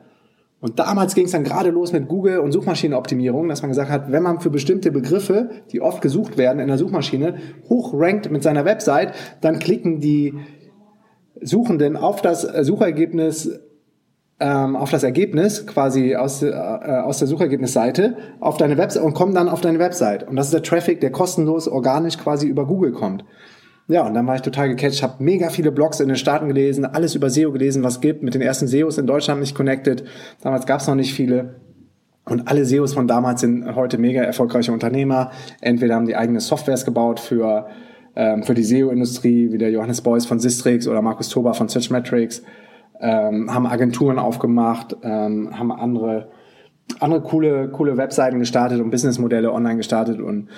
Und 0.62 0.78
damals 0.78 1.14
ging 1.14 1.26
es 1.26 1.32
dann 1.32 1.42
gerade 1.44 1.70
los 1.70 1.92
mit 1.92 2.08
Google 2.08 2.38
und 2.38 2.52
Suchmaschinenoptimierung, 2.52 3.48
dass 3.48 3.62
man 3.62 3.72
gesagt 3.72 3.90
hat, 3.90 4.10
wenn 4.10 4.22
man 4.22 4.40
für 4.40 4.48
bestimmte 4.48 4.90
Begriffe, 4.90 5.50
die 5.72 5.82
oft 5.82 6.00
gesucht 6.00 6.38
werden 6.38 6.60
in 6.60 6.68
der 6.68 6.78
Suchmaschine, 6.78 7.34
hochrankt 7.68 8.30
mit 8.30 8.44
seiner 8.44 8.64
Website, 8.64 9.12
dann 9.40 9.58
klicken 9.58 10.00
die 10.00 10.34
Suchenden 11.40 11.96
auf 11.96 12.22
das 12.22 12.42
Suchergebnis 12.42 13.50
ähm, 14.42 14.74
auf 14.74 14.90
das 14.90 15.04
Ergebnis 15.04 15.66
quasi 15.66 16.16
aus, 16.16 16.42
äh, 16.42 16.50
aus 16.50 17.18
der 17.18 17.28
Suchergebnisseite 17.28 18.16
auf 18.40 18.56
deine 18.56 18.76
Website 18.76 19.04
und 19.04 19.14
kommen 19.14 19.34
dann 19.34 19.48
auf 19.48 19.60
deine 19.60 19.78
Website. 19.78 20.26
Und 20.26 20.34
das 20.34 20.46
ist 20.46 20.54
der 20.54 20.64
Traffic, 20.64 21.00
der 21.00 21.12
kostenlos 21.12 21.68
organisch 21.68 22.18
quasi 22.18 22.48
über 22.48 22.66
Google 22.66 22.90
kommt. 22.92 23.24
Ja, 23.88 24.06
und 24.06 24.14
dann 24.14 24.26
war 24.26 24.34
ich 24.36 24.42
total 24.42 24.68
gecatcht, 24.68 25.02
habe 25.02 25.22
mega 25.22 25.50
viele 25.50 25.70
Blogs 25.70 26.00
in 26.00 26.08
den 26.08 26.16
Staaten 26.16 26.48
gelesen, 26.48 26.84
alles 26.84 27.14
über 27.14 27.30
SEO 27.30 27.52
gelesen, 27.52 27.82
was 27.82 28.00
gibt, 28.00 28.22
mit 28.22 28.34
den 28.34 28.40
ersten 28.40 28.66
SEOs 28.66 28.98
in 28.98 29.06
Deutschland 29.06 29.40
nicht 29.40 29.54
connected. 29.54 30.04
Damals 30.40 30.66
gab 30.66 30.80
es 30.80 30.86
noch 30.88 30.94
nicht 30.94 31.14
viele. 31.14 31.56
Und 32.24 32.48
alle 32.48 32.64
SEOs 32.64 32.94
von 32.94 33.06
damals 33.06 33.40
sind 33.40 33.74
heute 33.74 33.98
mega 33.98 34.22
erfolgreiche 34.22 34.72
Unternehmer. 34.72 35.30
Entweder 35.60 35.96
haben 35.96 36.06
die 36.06 36.16
eigene 36.16 36.40
Softwares 36.40 36.84
gebaut 36.84 37.20
für, 37.20 37.66
ähm, 38.16 38.42
für 38.42 38.54
die 38.54 38.64
SEO-Industrie, 38.64 39.52
wie 39.52 39.58
der 39.58 39.70
Johannes 39.70 40.00
Beuys 40.00 40.26
von 40.26 40.38
Sistrix 40.38 40.86
oder 40.86 41.02
Markus 41.02 41.28
Toba 41.28 41.52
von 41.52 41.68
Searchmetrics 41.68 42.42
ähm, 43.00 43.52
haben 43.52 43.66
Agenturen 43.66 44.18
aufgemacht, 44.18 44.96
ähm, 45.02 45.58
haben 45.58 45.72
andere, 45.72 46.28
andere 47.00 47.22
coole, 47.22 47.68
coole 47.68 47.96
Webseiten 47.96 48.38
gestartet 48.38 48.80
und 48.80 48.90
Businessmodelle 48.90 49.52
online 49.52 49.76
gestartet 49.76 50.20
und 50.20 50.48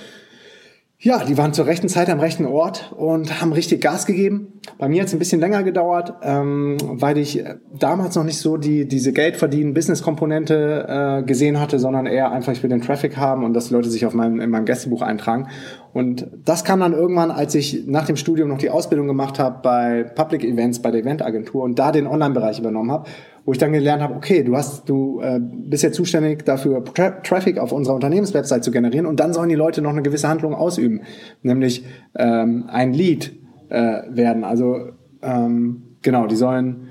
ja, 1.05 1.23
die 1.23 1.37
waren 1.37 1.53
zur 1.53 1.67
rechten 1.67 1.91
Zeit 1.91 2.09
am 2.09 2.19
rechten 2.19 2.47
Ort 2.47 2.95
und 2.97 3.43
haben 3.43 3.53
richtig 3.53 3.83
Gas 3.83 4.07
gegeben. 4.07 4.55
Bei 4.79 4.89
mir 4.89 5.03
hat 5.03 5.09
es 5.09 5.13
ein 5.13 5.19
bisschen 5.19 5.39
länger 5.39 5.63
gedauert, 5.63 6.15
ähm, 6.23 6.79
weil 6.83 7.19
ich 7.19 7.45
damals 7.79 8.17
noch 8.17 8.25
nicht 8.25 8.39
so 8.39 8.57
die 8.57 8.89
diese 8.89 9.13
Geldverdienen 9.13 9.75
Business-Komponente 9.75 10.87
äh, 11.21 11.23
gesehen 11.23 11.61
hatte, 11.61 11.79
sondern 11.79 12.07
eher 12.07 12.33
einfach 12.33 12.53
ich 12.53 12.63
will 12.63 12.71
den 12.71 12.81
Traffic 12.81 13.19
haben 13.19 13.45
und 13.45 13.53
dass 13.53 13.69
die 13.69 13.75
Leute 13.75 13.91
sich 13.91 14.07
auf 14.07 14.15
meinem 14.15 14.41
in 14.41 14.49
meinem 14.49 14.65
Gästebuch 14.65 15.03
eintragen. 15.03 15.49
Und 15.93 16.27
das 16.43 16.65
kam 16.65 16.81
dann 16.81 16.95
irgendwann, 16.95 17.31
als 17.31 17.55
ich 17.55 17.85
nach 17.87 18.07
dem 18.07 18.17
Studium 18.17 18.49
noch 18.49 18.59
die 18.59 18.71
Ausbildung 18.71 19.07
gemacht 19.07 19.39
habe 19.39 19.61
bei 19.63 20.05
Public 20.05 20.43
Events 20.43 20.81
bei 20.81 20.91
der 20.91 21.01
Eventagentur 21.03 21.65
und 21.65 21.79
da 21.79 21.93
den 21.93 22.07
Online-Bereich 22.07 22.59
übernommen 22.59 22.91
habe 22.91 23.11
wo 23.45 23.53
ich 23.53 23.59
dann 23.59 23.73
gelernt 23.73 24.03
habe, 24.03 24.15
okay, 24.15 24.43
du 24.43 24.57
hast, 24.57 24.89
du 24.89 25.21
äh, 25.21 25.39
bist 25.41 25.83
ja 25.83 25.93
zuständig 25.93 26.45
dafür, 26.45 26.83
Tra 26.85 27.11
Traffic 27.11 27.59
auf 27.59 27.73
unserer 27.73 27.95
Unternehmenswebsite 27.95 28.63
zu 28.63 28.71
generieren 28.71 29.07
und 29.07 29.21
dann 29.21 29.33
sollen 29.33 29.49
die 29.49 29.55
Leute 29.55 29.83
noch 29.83 29.91
eine 29.91 30.03
gewisse 30.03 30.29
Handlung 30.29 30.55
ausüben, 30.55 31.03
nämlich 31.43 31.85
ähm, 32.17 32.65
ein 32.69 32.93
Lead 32.93 33.33
äh, 33.69 34.03
werden. 34.09 34.45
Also 34.45 34.93
ähm, 35.23 35.97
genau, 36.03 36.27
die 36.27 36.37
sollen, 36.37 36.89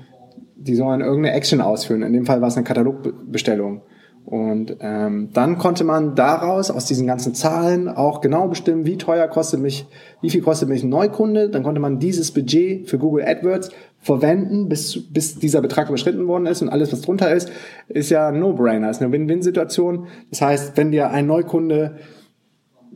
die 0.56 0.76
sollen 0.76 1.00
irgendeine 1.00 1.34
Action 1.34 1.60
ausführen. 1.60 2.02
In 2.02 2.12
dem 2.12 2.26
Fall 2.26 2.40
war 2.40 2.48
es 2.48 2.56
eine 2.56 2.64
Katalogbestellung. 2.64 3.82
Und 4.24 4.78
ähm, 4.80 5.30
dann 5.34 5.58
konnte 5.58 5.84
man 5.84 6.14
daraus, 6.14 6.70
aus 6.70 6.86
diesen 6.86 7.06
ganzen 7.06 7.34
Zahlen, 7.34 7.88
auch 7.88 8.22
genau 8.22 8.48
bestimmen, 8.48 8.86
wie 8.86 8.96
teuer 8.96 9.28
kostet 9.28 9.60
mich, 9.60 9.86
wie 10.22 10.30
viel 10.30 10.40
kostet 10.40 10.70
mich 10.70 10.82
ein 10.82 10.88
Neukunde. 10.88 11.50
Dann 11.50 11.62
konnte 11.62 11.80
man 11.80 11.98
dieses 11.98 12.32
Budget 12.32 12.88
für 12.88 12.98
Google 12.98 13.24
AdWords 13.26 13.70
verwenden, 14.04 14.68
bis, 14.68 15.10
bis 15.10 15.38
dieser 15.38 15.62
Betrag 15.62 15.88
überschritten 15.88 16.28
worden 16.28 16.46
ist 16.46 16.60
und 16.60 16.68
alles, 16.68 16.92
was 16.92 17.00
drunter 17.00 17.32
ist, 17.32 17.50
ist 17.88 18.10
ja 18.10 18.30
No-Brainer, 18.30 18.90
ist 18.90 19.00
eine 19.00 19.10
Win-Win-Situation. 19.10 20.08
Das 20.30 20.42
heißt, 20.42 20.76
wenn 20.76 20.92
dir 20.92 21.10
ein 21.10 21.26
Neukunde 21.26 21.96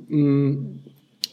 mh, 0.09 0.19
mm, 0.19 0.81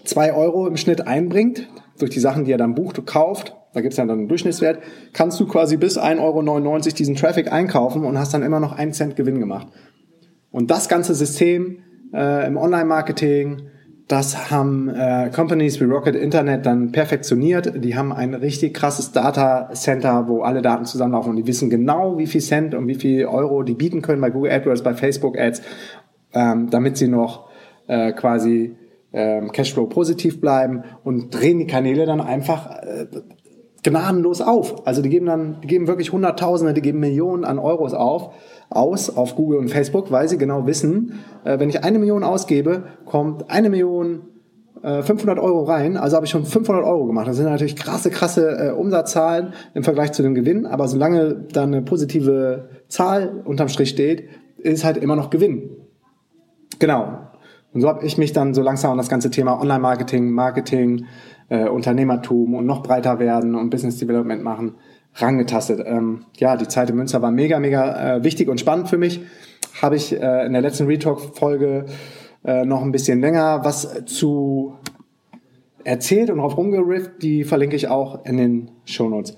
zwei 0.05 0.33
Euro 0.33 0.67
im 0.67 0.77
Schnitt 0.77 1.05
einbringt, 1.05 1.67
durch 1.99 2.11
die 2.11 2.19
Sachen, 2.19 2.45
die 2.45 2.51
er 2.51 2.57
dann 2.57 2.73
bucht, 2.73 3.05
kauft, 3.05 3.55
da 3.73 3.81
gibt's 3.81 3.97
ja 3.97 4.05
dann 4.05 4.19
einen 4.19 4.27
Durchschnittswert, 4.29 4.79
kannst 5.11 5.39
du 5.41 5.45
quasi 5.45 5.75
bis 5.75 5.97
1,99 5.97 6.21
Euro 6.21 6.79
diesen 6.79 7.15
Traffic 7.15 7.51
einkaufen 7.51 8.05
und 8.05 8.17
hast 8.17 8.33
dann 8.33 8.43
immer 8.43 8.61
noch 8.61 8.71
einen 8.71 8.93
Cent 8.93 9.17
Gewinn 9.17 9.39
gemacht. 9.39 9.67
Und 10.51 10.71
das 10.71 10.87
ganze 10.87 11.13
System 11.13 11.79
äh, 12.13 12.47
im 12.47 12.55
Online-Marketing, 12.55 13.63
das 14.07 14.51
haben 14.51 14.89
äh, 14.89 15.31
Companies 15.33 15.81
wie 15.81 15.85
Rocket 15.85 16.15
Internet 16.15 16.65
dann 16.65 16.91
perfektioniert. 16.91 17.83
Die 17.83 17.95
haben 17.95 18.13
ein 18.13 18.35
richtig 18.35 18.75
krasses 18.75 19.11
Data 19.11 19.69
Center, 19.73 20.27
wo 20.27 20.41
alle 20.41 20.61
Daten 20.61 20.85
zusammenlaufen 20.85 21.31
und 21.31 21.37
die 21.37 21.47
wissen 21.47 21.71
genau, 21.71 22.17
wie 22.19 22.27
viel 22.27 22.41
Cent 22.41 22.75
und 22.75 22.87
wie 22.87 22.95
viel 22.95 23.25
Euro 23.25 23.63
die 23.63 23.73
bieten 23.73 24.03
können 24.03 24.21
bei 24.21 24.29
Google 24.29 24.51
AdWords, 24.51 24.83
bei 24.83 24.93
Facebook 24.93 25.39
Ads, 25.39 25.63
ähm, 26.33 26.69
damit 26.69 26.97
sie 26.97 27.07
noch 27.07 27.49
äh, 27.87 28.11
quasi 28.11 28.75
ähm, 29.11 29.51
Cashflow 29.51 29.87
positiv 29.87 30.39
bleiben 30.39 30.83
und 31.03 31.33
drehen 31.33 31.57
die 31.57 31.67
Kanäle 31.67 32.05
dann 32.05 32.21
einfach 32.21 32.69
äh, 32.83 33.07
gnadenlos 33.81 34.41
auf. 34.41 34.85
Also 34.85 35.01
die 35.01 35.09
geben 35.09 35.25
dann, 35.25 35.61
die 35.61 35.67
geben 35.67 35.87
wirklich 35.87 36.11
Hunderttausende, 36.11 36.73
die 36.73 36.81
geben 36.81 36.99
Millionen 36.99 37.43
an 37.43 37.57
Euros 37.57 37.93
auf, 37.93 38.33
aus 38.69 39.15
auf 39.15 39.35
Google 39.35 39.59
und 39.59 39.69
Facebook, 39.69 40.11
weil 40.11 40.27
sie 40.27 40.37
genau 40.37 40.65
wissen, 40.65 41.19
äh, 41.43 41.59
wenn 41.59 41.69
ich 41.69 41.83
eine 41.83 41.99
Million 41.99 42.23
ausgebe, 42.23 42.83
kommt 43.05 43.49
eine 43.49 43.69
Million 43.69 44.23
äh, 44.81 45.01
500 45.01 45.39
Euro 45.39 45.63
rein, 45.63 45.97
also 45.97 46.15
habe 46.15 46.25
ich 46.25 46.31
schon 46.31 46.45
500 46.45 46.83
Euro 46.83 47.05
gemacht. 47.05 47.27
Das 47.27 47.37
sind 47.37 47.45
natürlich 47.45 47.75
krasse, 47.75 48.09
krasse 48.09 48.49
äh, 48.49 48.71
Umsatzzahlen 48.71 49.53
im 49.73 49.83
Vergleich 49.83 50.11
zu 50.11 50.23
dem 50.23 50.35
Gewinn, 50.35 50.65
aber 50.65 50.87
solange 50.87 51.45
da 51.51 51.63
eine 51.63 51.81
positive 51.81 52.69
Zahl 52.87 53.41
unterm 53.45 53.67
Strich 53.67 53.89
steht, 53.89 54.29
ist 54.57 54.83
halt 54.83 54.97
immer 54.97 55.15
noch 55.15 55.29
Gewinn. 55.29 55.71
Genau. 56.79 57.19
Und 57.73 57.81
so 57.81 57.89
habe 57.89 58.05
ich 58.05 58.17
mich 58.17 58.31
dann 58.31 58.53
so 58.53 58.61
langsam 58.61 58.91
an 58.91 58.97
das 58.97 59.09
ganze 59.09 59.29
Thema 59.29 59.59
Online-Marketing, 59.59 60.31
Marketing, 60.31 61.05
äh, 61.49 61.67
Unternehmertum 61.67 62.55
und 62.55 62.65
noch 62.65 62.83
breiter 62.83 63.19
werden 63.19 63.55
und 63.55 63.69
Business 63.69 63.97
Development 63.97 64.43
machen 64.43 64.75
rangetastet. 65.15 65.81
Ähm, 65.85 66.25
ja, 66.37 66.57
die 66.57 66.67
Zeit 66.67 66.89
in 66.89 66.95
Münster 66.95 67.21
war 67.21 67.31
mega, 67.31 67.59
mega 67.59 68.17
äh, 68.17 68.23
wichtig 68.23 68.49
und 68.49 68.59
spannend 68.59 68.89
für 68.89 68.97
mich. 68.97 69.21
Habe 69.81 69.95
ich 69.95 70.13
äh, 70.13 70.45
in 70.45 70.53
der 70.53 70.61
letzten 70.61 70.87
Retalk-Folge 70.87 71.85
äh, 72.43 72.65
noch 72.65 72.81
ein 72.81 72.91
bisschen 72.91 73.21
länger 73.21 73.61
was 73.63 74.05
zu 74.05 74.75
erzählt 75.83 76.29
und 76.29 76.39
drauf 76.39 76.57
rumgerifft. 76.57 77.21
Die 77.21 77.43
verlinke 77.43 77.75
ich 77.75 77.87
auch 77.87 78.25
in 78.25 78.37
den 78.37 78.71
Show 78.85 79.09
Notes. 79.09 79.37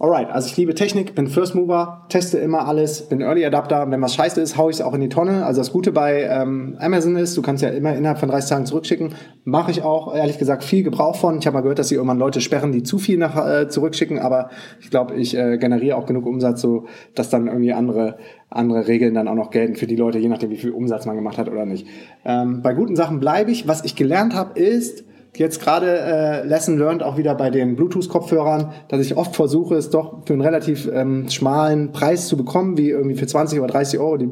Alright, 0.00 0.28
also 0.30 0.48
ich 0.48 0.56
liebe 0.56 0.74
Technik, 0.74 1.14
bin 1.14 1.28
First 1.28 1.54
Mover, 1.54 2.06
teste 2.08 2.38
immer 2.38 2.66
alles, 2.66 3.08
bin 3.08 3.20
Early 3.20 3.44
Adapter. 3.46 3.88
Wenn 3.92 4.02
was 4.02 4.16
scheiße 4.16 4.40
ist, 4.40 4.56
haue 4.56 4.72
ich 4.72 4.78
es 4.78 4.82
auch 4.82 4.92
in 4.92 5.00
die 5.00 5.08
Tonne. 5.08 5.46
Also 5.46 5.60
das 5.60 5.70
Gute 5.70 5.92
bei 5.92 6.22
ähm, 6.22 6.76
Amazon 6.80 7.14
ist, 7.14 7.36
du 7.36 7.42
kannst 7.42 7.62
ja 7.62 7.68
immer 7.68 7.94
innerhalb 7.94 8.18
von 8.18 8.28
30 8.28 8.50
Tagen 8.50 8.66
zurückschicken. 8.66 9.14
Mache 9.44 9.70
ich 9.70 9.82
auch, 9.82 10.12
ehrlich 10.12 10.38
gesagt, 10.38 10.64
viel 10.64 10.82
Gebrauch 10.82 11.14
von. 11.14 11.38
Ich 11.38 11.46
habe 11.46 11.54
mal 11.54 11.60
gehört, 11.60 11.78
dass 11.78 11.88
sie 11.88 11.94
irgendwann 11.94 12.18
Leute 12.18 12.40
sperren, 12.40 12.72
die 12.72 12.82
zu 12.82 12.98
viel 12.98 13.18
nach, 13.18 13.36
äh, 13.36 13.68
zurückschicken, 13.68 14.18
aber 14.18 14.50
ich 14.80 14.90
glaube, 14.90 15.14
ich 15.14 15.36
äh, 15.36 15.58
generiere 15.58 15.96
auch 15.96 16.06
genug 16.06 16.26
Umsatz, 16.26 16.60
so 16.60 16.86
dass 17.14 17.30
dann 17.30 17.46
irgendwie 17.46 17.72
andere 17.72 18.16
andere 18.50 18.86
Regeln 18.86 19.14
dann 19.14 19.28
auch 19.28 19.34
noch 19.34 19.50
gelten 19.50 19.74
für 19.74 19.86
die 19.86 19.96
Leute, 19.96 20.18
je 20.18 20.28
nachdem, 20.28 20.50
wie 20.50 20.56
viel 20.56 20.70
Umsatz 20.70 21.06
man 21.06 21.16
gemacht 21.16 21.38
hat 21.38 21.48
oder 21.48 21.66
nicht. 21.66 21.86
Ähm, 22.24 22.62
bei 22.62 22.72
guten 22.72 22.94
Sachen 22.96 23.20
bleibe 23.20 23.50
ich. 23.50 23.66
Was 23.66 23.84
ich 23.84 23.96
gelernt 23.96 24.34
habe, 24.34 24.58
ist, 24.58 25.04
jetzt 25.38 25.60
gerade 25.60 25.98
äh, 25.98 26.46
Lesson 26.46 26.78
Learned 26.78 27.02
auch 27.02 27.16
wieder 27.16 27.34
bei 27.34 27.50
den 27.50 27.76
Bluetooth-Kopfhörern, 27.76 28.72
dass 28.88 29.00
ich 29.00 29.16
oft 29.16 29.34
versuche, 29.34 29.74
es 29.74 29.90
doch 29.90 30.24
für 30.26 30.32
einen 30.32 30.42
relativ 30.42 30.88
ähm, 30.92 31.28
schmalen 31.28 31.92
Preis 31.92 32.28
zu 32.28 32.36
bekommen, 32.36 32.76
wie 32.76 32.90
irgendwie 32.90 33.16
für 33.16 33.26
20 33.26 33.58
oder 33.60 33.68
30 33.68 33.98
Euro 33.98 34.16
die 34.16 34.30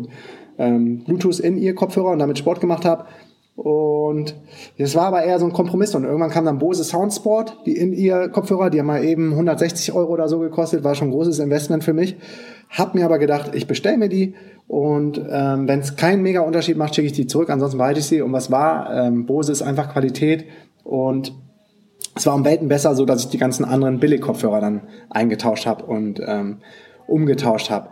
ähm, 0.58 1.04
Bluetooth 1.04 1.40
in 1.40 1.58
ihr 1.58 1.74
Kopfhörer 1.74 2.10
und 2.10 2.18
damit 2.18 2.38
Sport 2.38 2.60
gemacht 2.60 2.84
habe. 2.84 3.04
Und 3.54 4.34
das 4.78 4.94
war 4.94 5.06
aber 5.06 5.22
eher 5.24 5.38
so 5.38 5.44
ein 5.44 5.52
Kompromiss. 5.52 5.94
Und 5.94 6.04
irgendwann 6.04 6.30
kam 6.30 6.46
dann 6.46 6.58
Bose 6.58 6.84
Soundsport, 6.84 7.58
die 7.66 7.76
in 7.76 7.92
ihr 7.92 8.28
Kopfhörer, 8.28 8.70
die 8.70 8.78
haben 8.78 8.86
mal 8.86 9.04
eben 9.04 9.32
160 9.32 9.92
Euro 9.92 10.12
oder 10.12 10.28
so 10.28 10.38
gekostet, 10.38 10.84
war 10.84 10.94
schon 10.94 11.08
ein 11.08 11.12
großes 11.12 11.38
Investment 11.38 11.84
für 11.84 11.92
mich. 11.92 12.16
Hab 12.70 12.94
mir 12.94 13.04
aber 13.04 13.18
gedacht, 13.18 13.54
ich 13.54 13.66
bestelle 13.66 13.98
mir 13.98 14.08
die 14.08 14.34
und 14.66 15.20
ähm, 15.30 15.68
wenn 15.68 15.80
es 15.80 15.96
keinen 15.96 16.22
mega 16.22 16.40
Unterschied 16.40 16.78
macht, 16.78 16.94
schicke 16.94 17.06
ich 17.06 17.12
die 17.12 17.26
zurück, 17.26 17.50
ansonsten 17.50 17.76
behalte 17.76 18.00
ich 18.00 18.06
sie. 18.06 18.22
Und 18.22 18.32
was 18.32 18.50
war? 18.50 18.90
Ähm, 18.94 19.26
Bose 19.26 19.52
ist 19.52 19.60
einfach 19.60 19.92
Qualität 19.92 20.46
und 20.84 21.34
es 22.14 22.26
war 22.26 22.34
um 22.34 22.44
Welten 22.44 22.68
besser, 22.68 22.94
so 22.94 23.04
dass 23.04 23.24
ich 23.24 23.28
die 23.30 23.38
ganzen 23.38 23.64
anderen 23.64 23.98
Billig-Kopfhörer 23.98 24.60
dann 24.60 24.82
eingetauscht 25.08 25.66
habe 25.66 25.84
und 25.84 26.20
ähm, 26.24 26.58
umgetauscht 27.06 27.70
habe. 27.70 27.88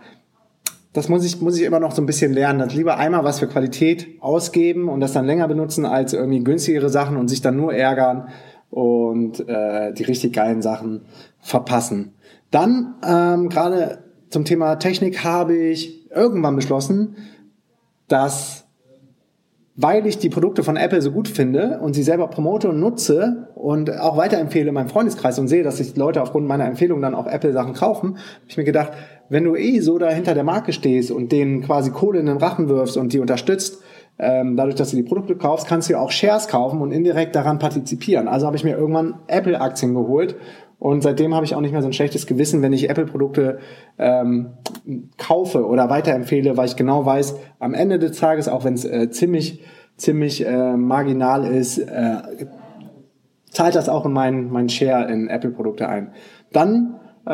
Das 0.92 1.08
muss 1.08 1.24
ich, 1.24 1.40
muss 1.40 1.56
ich 1.56 1.62
immer 1.62 1.80
noch 1.80 1.92
so 1.92 2.02
ein 2.02 2.06
bisschen 2.06 2.32
lernen. 2.32 2.58
Das 2.58 2.74
lieber 2.74 2.96
einmal 2.96 3.24
was 3.24 3.38
für 3.38 3.46
Qualität 3.46 4.08
ausgeben 4.20 4.88
und 4.88 5.00
das 5.00 5.12
dann 5.12 5.24
länger 5.24 5.46
benutzen 5.46 5.86
als 5.86 6.12
irgendwie 6.12 6.42
günstigere 6.42 6.88
Sachen 6.88 7.16
und 7.16 7.28
sich 7.28 7.40
dann 7.40 7.56
nur 7.56 7.72
ärgern 7.72 8.28
und 8.70 9.48
äh, 9.48 9.92
die 9.92 10.02
richtig 10.02 10.32
geilen 10.32 10.62
Sachen 10.62 11.02
verpassen. 11.38 12.14
Dann 12.50 12.94
ähm, 13.06 13.48
gerade 13.48 14.04
zum 14.30 14.44
Thema 14.44 14.76
Technik 14.76 15.24
habe 15.24 15.56
ich 15.56 16.10
irgendwann 16.10 16.56
beschlossen, 16.56 17.16
dass 18.08 18.64
weil 19.76 20.06
ich 20.06 20.18
die 20.18 20.28
Produkte 20.28 20.62
von 20.62 20.76
Apple 20.76 21.00
so 21.00 21.10
gut 21.10 21.28
finde 21.28 21.78
und 21.80 21.94
sie 21.94 22.02
selber 22.02 22.28
promote 22.28 22.68
und 22.68 22.80
nutze 22.80 23.48
und 23.54 23.98
auch 23.98 24.16
weiterempfehle 24.16 24.68
in 24.68 24.74
meinem 24.74 24.88
Freundeskreis 24.88 25.38
und 25.38 25.48
sehe, 25.48 25.62
dass 25.62 25.78
sich 25.78 25.96
Leute 25.96 26.22
aufgrund 26.22 26.46
meiner 26.46 26.66
Empfehlung 26.66 27.00
dann 27.00 27.14
auch 27.14 27.26
Apple-Sachen 27.26 27.74
kaufen, 27.74 28.16
habe 28.16 28.46
ich 28.48 28.56
mir 28.56 28.64
gedacht, 28.64 28.92
wenn 29.28 29.44
du 29.44 29.54
eh 29.54 29.80
so 29.80 29.98
da 29.98 30.10
hinter 30.10 30.34
der 30.34 30.44
Marke 30.44 30.72
stehst 30.72 31.10
und 31.10 31.30
denen 31.32 31.62
quasi 31.62 31.90
Kohle 31.90 32.18
in 32.18 32.26
den 32.26 32.38
Rachen 32.38 32.68
wirfst 32.68 32.96
und 32.96 33.12
die 33.12 33.20
unterstützt, 33.20 33.82
ähm, 34.18 34.56
dadurch, 34.56 34.74
dass 34.74 34.90
du 34.90 34.96
die 34.96 35.02
Produkte 35.02 35.36
kaufst, 35.36 35.66
kannst 35.66 35.88
du 35.88 35.94
ja 35.94 36.00
auch 36.00 36.10
Shares 36.10 36.48
kaufen 36.48 36.82
und 36.82 36.92
indirekt 36.92 37.34
daran 37.34 37.58
partizipieren. 37.58 38.28
Also 38.28 38.46
habe 38.46 38.56
ich 38.56 38.64
mir 38.64 38.76
irgendwann 38.76 39.14
Apple-Aktien 39.28 39.94
geholt 39.94 40.36
und 40.80 41.02
seitdem 41.02 41.34
habe 41.34 41.44
ich 41.44 41.54
auch 41.54 41.60
nicht 41.60 41.72
mehr 41.72 41.82
so 41.82 41.88
ein 41.88 41.92
schlechtes 41.92 42.26
Gewissen, 42.26 42.62
wenn 42.62 42.72
ich 42.72 42.88
Apple-Produkte 42.88 43.58
ähm, 43.98 44.54
kaufe 45.18 45.66
oder 45.66 45.90
weiterempfehle, 45.90 46.56
weil 46.56 46.66
ich 46.66 46.76
genau 46.76 47.04
weiß, 47.04 47.36
am 47.58 47.74
Ende 47.74 47.98
des 47.98 48.18
Tages, 48.18 48.48
auch 48.48 48.64
wenn 48.64 48.74
es 48.74 48.86
äh, 48.86 49.10
ziemlich, 49.10 49.62
ziemlich 49.98 50.44
äh, 50.46 50.76
marginal 50.78 51.44
ist, 51.44 51.78
äh, 51.78 52.46
zahlt 53.50 53.74
das 53.74 53.90
auch 53.90 54.06
in 54.06 54.12
meinen 54.12 54.50
mein 54.50 54.70
Share 54.70 55.12
in 55.12 55.28
Apple-Produkte 55.28 55.86
ein. 55.86 56.12
Dann, 56.50 56.94
äh, 57.26 57.30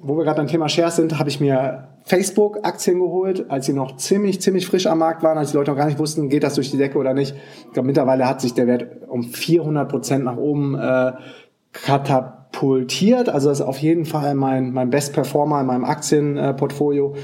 wo 0.00 0.16
wir 0.16 0.24
gerade 0.24 0.38
beim 0.38 0.48
Thema 0.48 0.68
Shares 0.68 0.96
sind, 0.96 1.20
habe 1.20 1.28
ich 1.28 1.38
mir 1.38 1.86
Facebook-Aktien 2.02 2.98
geholt, 2.98 3.48
als 3.48 3.66
sie 3.66 3.74
noch 3.74 3.96
ziemlich, 3.96 4.40
ziemlich 4.40 4.66
frisch 4.66 4.88
am 4.88 4.98
Markt 4.98 5.22
waren, 5.22 5.38
als 5.38 5.52
die 5.52 5.56
Leute 5.56 5.70
noch 5.70 5.78
gar 5.78 5.86
nicht 5.86 6.00
wussten, 6.00 6.28
geht 6.28 6.42
das 6.42 6.56
durch 6.56 6.72
die 6.72 6.78
Decke 6.78 6.98
oder 6.98 7.14
nicht. 7.14 7.36
Ich 7.66 7.72
glaube, 7.74 7.86
mittlerweile 7.86 8.28
hat 8.28 8.40
sich 8.40 8.54
der 8.54 8.66
Wert 8.66 9.08
um 9.08 9.22
400 9.22 9.88
Prozent 9.88 10.24
nach 10.24 10.36
oben 10.36 10.74
äh, 10.74 11.12
katapultiert 11.70 12.41
katapultiert. 12.52 13.28
Also 13.28 13.48
das 13.48 13.60
ist 13.60 13.66
auf 13.66 13.78
jeden 13.78 14.04
Fall 14.04 14.34
mein, 14.34 14.72
mein 14.72 14.90
Best 14.90 15.12
Performer 15.12 15.60
in 15.60 15.66
meinem 15.66 15.84
Aktienportfolio. 15.84 17.14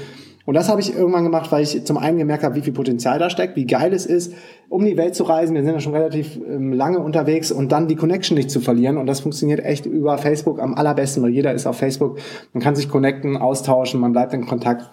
Und 0.45 0.55
das 0.55 0.67
habe 0.67 0.81
ich 0.81 0.95
irgendwann 0.95 1.23
gemacht, 1.23 1.51
weil 1.51 1.61
ich 1.61 1.85
zum 1.85 1.97
einen 1.97 2.17
gemerkt 2.17 2.43
habe, 2.43 2.55
wie 2.55 2.61
viel 2.61 2.73
Potenzial 2.73 3.19
da 3.19 3.29
steckt, 3.29 3.55
wie 3.55 3.67
geil 3.67 3.93
es 3.93 4.07
ist, 4.07 4.33
um 4.67 4.83
die 4.83 4.97
Welt 4.97 5.13
zu 5.13 5.23
reisen. 5.23 5.53
Wir 5.53 5.63
sind 5.63 5.73
ja 5.73 5.79
schon 5.79 5.93
relativ 5.93 6.37
ähm, 6.37 6.73
lange 6.73 6.99
unterwegs 6.99 7.51
und 7.51 7.71
dann 7.71 7.87
die 7.87 7.95
Connection 7.95 8.35
nicht 8.35 8.49
zu 8.49 8.59
verlieren. 8.59 8.97
Und 8.97 9.05
das 9.05 9.19
funktioniert 9.19 9.63
echt 9.63 9.85
über 9.85 10.17
Facebook 10.17 10.59
am 10.59 10.73
allerbesten, 10.73 11.21
weil 11.21 11.29
jeder 11.29 11.53
ist 11.53 11.67
auf 11.67 11.77
Facebook. 11.77 12.17
Man 12.53 12.63
kann 12.63 12.75
sich 12.75 12.89
connecten, 12.89 13.37
austauschen, 13.37 13.99
man 13.99 14.11
bleibt 14.11 14.33
in 14.33 14.47
Kontakt 14.47 14.89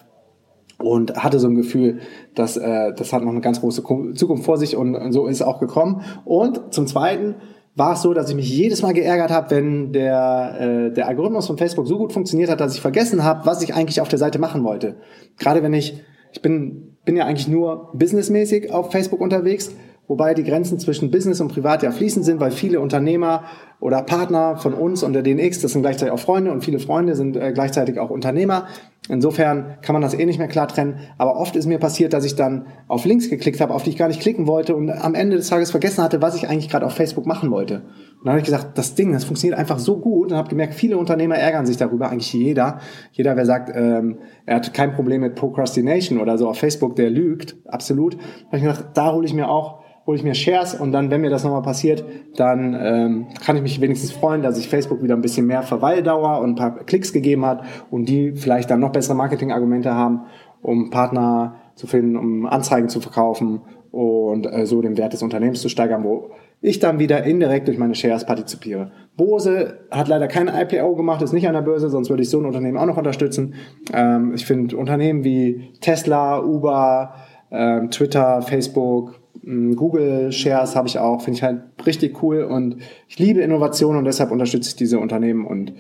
und 0.77 1.17
hatte 1.17 1.39
so 1.39 1.49
ein 1.49 1.55
Gefühl, 1.55 2.01
dass 2.35 2.59
äh, 2.59 2.93
das 2.95 3.15
hat 3.15 3.23
noch 3.23 3.31
eine 3.31 3.41
ganz 3.41 3.61
große 3.61 3.83
Zukunft 4.15 4.45
vor 4.45 4.59
sich 4.59 4.77
und 4.77 5.11
so 5.11 5.27
ist 5.27 5.37
es 5.37 5.43
auch 5.43 5.59
gekommen. 5.59 6.03
Und 6.27 6.75
zum 6.75 6.87
Zweiten 6.87 7.37
war 7.77 7.93
es 7.93 8.03
so, 8.03 8.15
dass 8.15 8.31
ich 8.31 8.35
mich 8.35 8.49
jedes 8.49 8.81
Mal 8.83 8.95
geärgert 8.95 9.31
habe, 9.31 9.51
wenn 9.51 9.93
der, 9.93 10.57
äh, 10.59 10.93
der 10.93 11.07
Algorithmus 11.09 11.47
von 11.47 11.59
Facebook 11.59 11.87
so 11.87 11.99
gut 11.99 12.13
funktioniert 12.13 12.51
hat, 12.51 12.59
dass 12.59 12.75
ich 12.75 12.81
vergessen 12.81 13.23
habe, 13.23 13.45
was 13.45 13.63
ich 13.63 13.75
eigentlich 13.75 14.01
auf 14.01 14.09
der 14.09 14.19
Seite 14.19 14.39
machen 14.39 14.65
wollte. 14.65 14.97
Gerade 15.39 15.63
wenn 15.63 15.75
ich, 15.75 16.03
ich 16.33 16.41
bin, 16.41 16.97
bin 17.05 17.17
ja 17.17 17.27
eigentlich 17.27 17.49
nur 17.49 17.93
businessmäßig 17.93 18.73
auf 18.73 18.91
Facebook 18.93 19.21
unterwegs 19.21 19.73
wobei 20.09 20.35
die 20.35 20.45
Grenzen 20.45 20.79
zwischen 20.79 21.11
Business 21.11 21.41
und 21.41 21.49
Privat 21.49 21.83
ja 21.83 21.91
fließend 21.91 22.25
sind, 22.25 22.41
weil 22.41 22.51
viele 22.51 22.81
Unternehmer 22.81 23.45
oder 23.81 24.03
Partner 24.03 24.57
von 24.57 24.73
uns 24.73 25.03
und 25.03 25.13
der 25.13 25.23
DNX, 25.23 25.61
das 25.61 25.73
sind 25.73 25.83
gleichzeitig 25.83 26.13
auch 26.13 26.19
Freunde 26.19 26.51
und 26.51 26.65
viele 26.65 26.79
Freunde 26.79 27.15
sind 27.15 27.37
äh, 27.37 27.53
gleichzeitig 27.53 27.99
auch 27.99 28.11
Unternehmer. 28.11 28.67
Insofern 29.09 29.77
kann 29.83 29.93
man 29.93 30.03
das 30.03 30.15
eh 30.15 30.25
nicht 30.25 30.39
mehr 30.39 30.49
klar 30.49 30.67
trennen. 30.67 30.99
Aber 31.17 31.37
oft 31.37 31.55
ist 31.55 31.67
mir 31.67 31.79
passiert, 31.79 32.13
dass 32.13 32.25
ich 32.25 32.35
dann 32.35 32.67
auf 32.89 33.05
Links 33.05 33.31
geklickt 33.31 33.61
habe, 33.61 33.73
auf 33.73 33.85
die 33.85 33.91
ich 33.91 33.97
gar 33.97 34.09
nicht 34.09 34.21
klicken 34.21 34.47
wollte 34.47 34.75
und 34.75 34.91
am 34.91 35.15
Ende 35.15 35.37
des 35.37 35.49
Tages 35.49 35.71
vergessen 35.71 36.03
hatte, 36.03 36.23
was 36.23 36.35
ich 36.35 36.49
eigentlich 36.49 36.69
gerade 36.69 36.87
auf 36.87 36.95
Facebook 36.95 37.27
machen 37.27 37.51
wollte. 37.51 37.83
Und 38.19 38.25
dann 38.25 38.31
habe 38.31 38.41
ich 38.41 38.47
gesagt, 38.47 38.77
das 38.79 38.95
Ding, 38.95 39.13
das 39.13 39.25
funktioniert 39.25 39.59
einfach 39.59 39.79
so 39.79 39.99
gut 39.99 40.33
und 40.33 40.39
habe 40.39 40.49
gemerkt, 40.49 40.75
viele 40.75 40.99
Unternehmer 40.99 41.37
ärgern 41.37 41.67
sich 41.67 41.77
darüber, 41.77 42.11
eigentlich 42.11 42.33
jeder. 42.33 42.81
Jeder, 43.13 43.37
wer 43.37 43.47
sagt, 43.47 43.71
ähm, 43.77 44.19
er 44.45 44.57
hat 44.57 44.75
kein 44.75 44.95
Problem 44.95 45.21
mit 45.21 45.37
Procrastination 45.37 46.19
oder 46.19 46.37
so 46.39 46.49
auf 46.49 46.59
Facebook, 46.59 46.97
der 46.97 47.11
lügt, 47.11 47.57
absolut. 47.67 48.15
Da 48.15 48.47
habe 48.47 48.57
ich 48.57 48.63
gedacht, 48.63 48.87
da 48.95 49.13
hole 49.13 49.27
ich 49.27 49.35
mir 49.35 49.49
auch 49.49 49.86
hole 50.07 50.17
ich 50.17 50.25
mir 50.25 50.35
Shares 50.35 50.75
und 50.75 50.93
dann, 50.93 51.11
wenn 51.11 51.21
mir 51.21 51.31
das 51.31 51.43
nochmal 51.43 51.63
passiert, 51.63 52.05
dann 52.37 52.79
ähm, 52.81 53.27
kann 53.45 53.57
ich 53.57 53.63
mich 53.63 53.81
wenigstens 53.81 54.13
freuen, 54.13 54.43
dass 54.43 54.59
ich 54.59 54.69
Facebook 54.69 55.03
wieder 55.03 55.17
ein 55.17 55.23
bisschen 55.23 55.47
mehr 55.47 55.63
Verweildauer 55.63 56.41
und 56.41 56.51
ein 56.51 56.55
paar 56.55 56.85
Klicks 56.85 57.13
gegeben 57.13 57.45
hat 57.45 57.65
und 57.91 58.09
die 58.09 58.33
vielleicht 58.33 58.71
dann 58.71 58.81
noch 58.81 58.93
bessere 58.93 59.17
Marketingargumente 59.17 59.93
haben, 59.93 60.23
um 60.63 60.91
Partner 60.91 61.57
zu 61.75 61.87
finden, 61.87 62.17
um 62.17 62.47
Anzeigen 62.47 62.89
zu 62.89 63.01
verkaufen 63.01 63.63
und 63.91 64.47
äh, 64.47 64.67
so 64.67 64.81
den 64.81 64.97
Wert 64.97 65.13
des 65.13 65.23
Unternehmens 65.23 65.61
zu 65.61 65.69
steigern, 65.69 66.05
wo 66.05 66.31
ich 66.61 66.79
dann 66.79 66.99
wieder 66.99 67.25
indirekt 67.25 67.69
durch 67.69 67.79
meine 67.79 67.95
Shares 67.95 68.25
partizipiere. 68.25 68.93
Bose 69.17 69.81
hat 69.91 70.09
leider 70.09 70.29
keine 70.29 70.53
IPO 70.61 70.95
gemacht, 70.95 71.23
ist 71.23 71.33
nicht 71.33 71.49
an 71.49 71.55
der 71.55 71.63
Börse, 71.63 71.91
sonst 71.91 72.11
würde 72.11 72.23
ich 72.23 72.31
so 72.31 72.39
ein 72.39 72.47
Unternehmen 72.47 72.79
auch 72.79 72.87
noch 72.87 72.97
unterstützen. 72.97 73.55
Ähm, 73.93 74.33
ich 74.35 74.47
finde 74.47 74.77
Unternehmen 74.77 75.25
wie 75.25 75.73
Tesla, 75.81 76.43
Uber, 76.43 77.15
ähm, 77.51 77.91
Twitter, 77.91 78.43
Facebook, 78.43 79.21
Google 79.45 80.33
Shares 80.33 80.77
habe 80.77 80.89
ich 80.89 80.99
auch, 80.99 81.23
finde 81.23 81.37
ich 81.37 81.43
halt 81.43 81.63
richtig 81.87 82.23
cool 82.23 82.43
und 82.43 82.77
ich 83.09 83.19
liebe 83.19 83.41
Innovation 83.41 83.97
und 83.97 84.05
deshalb 84.05 84.31
unterstütze 84.31 84.71
ich 84.71 84.77
diese 84.77 84.99
Unternehmen 84.99 85.47
und 85.47 85.75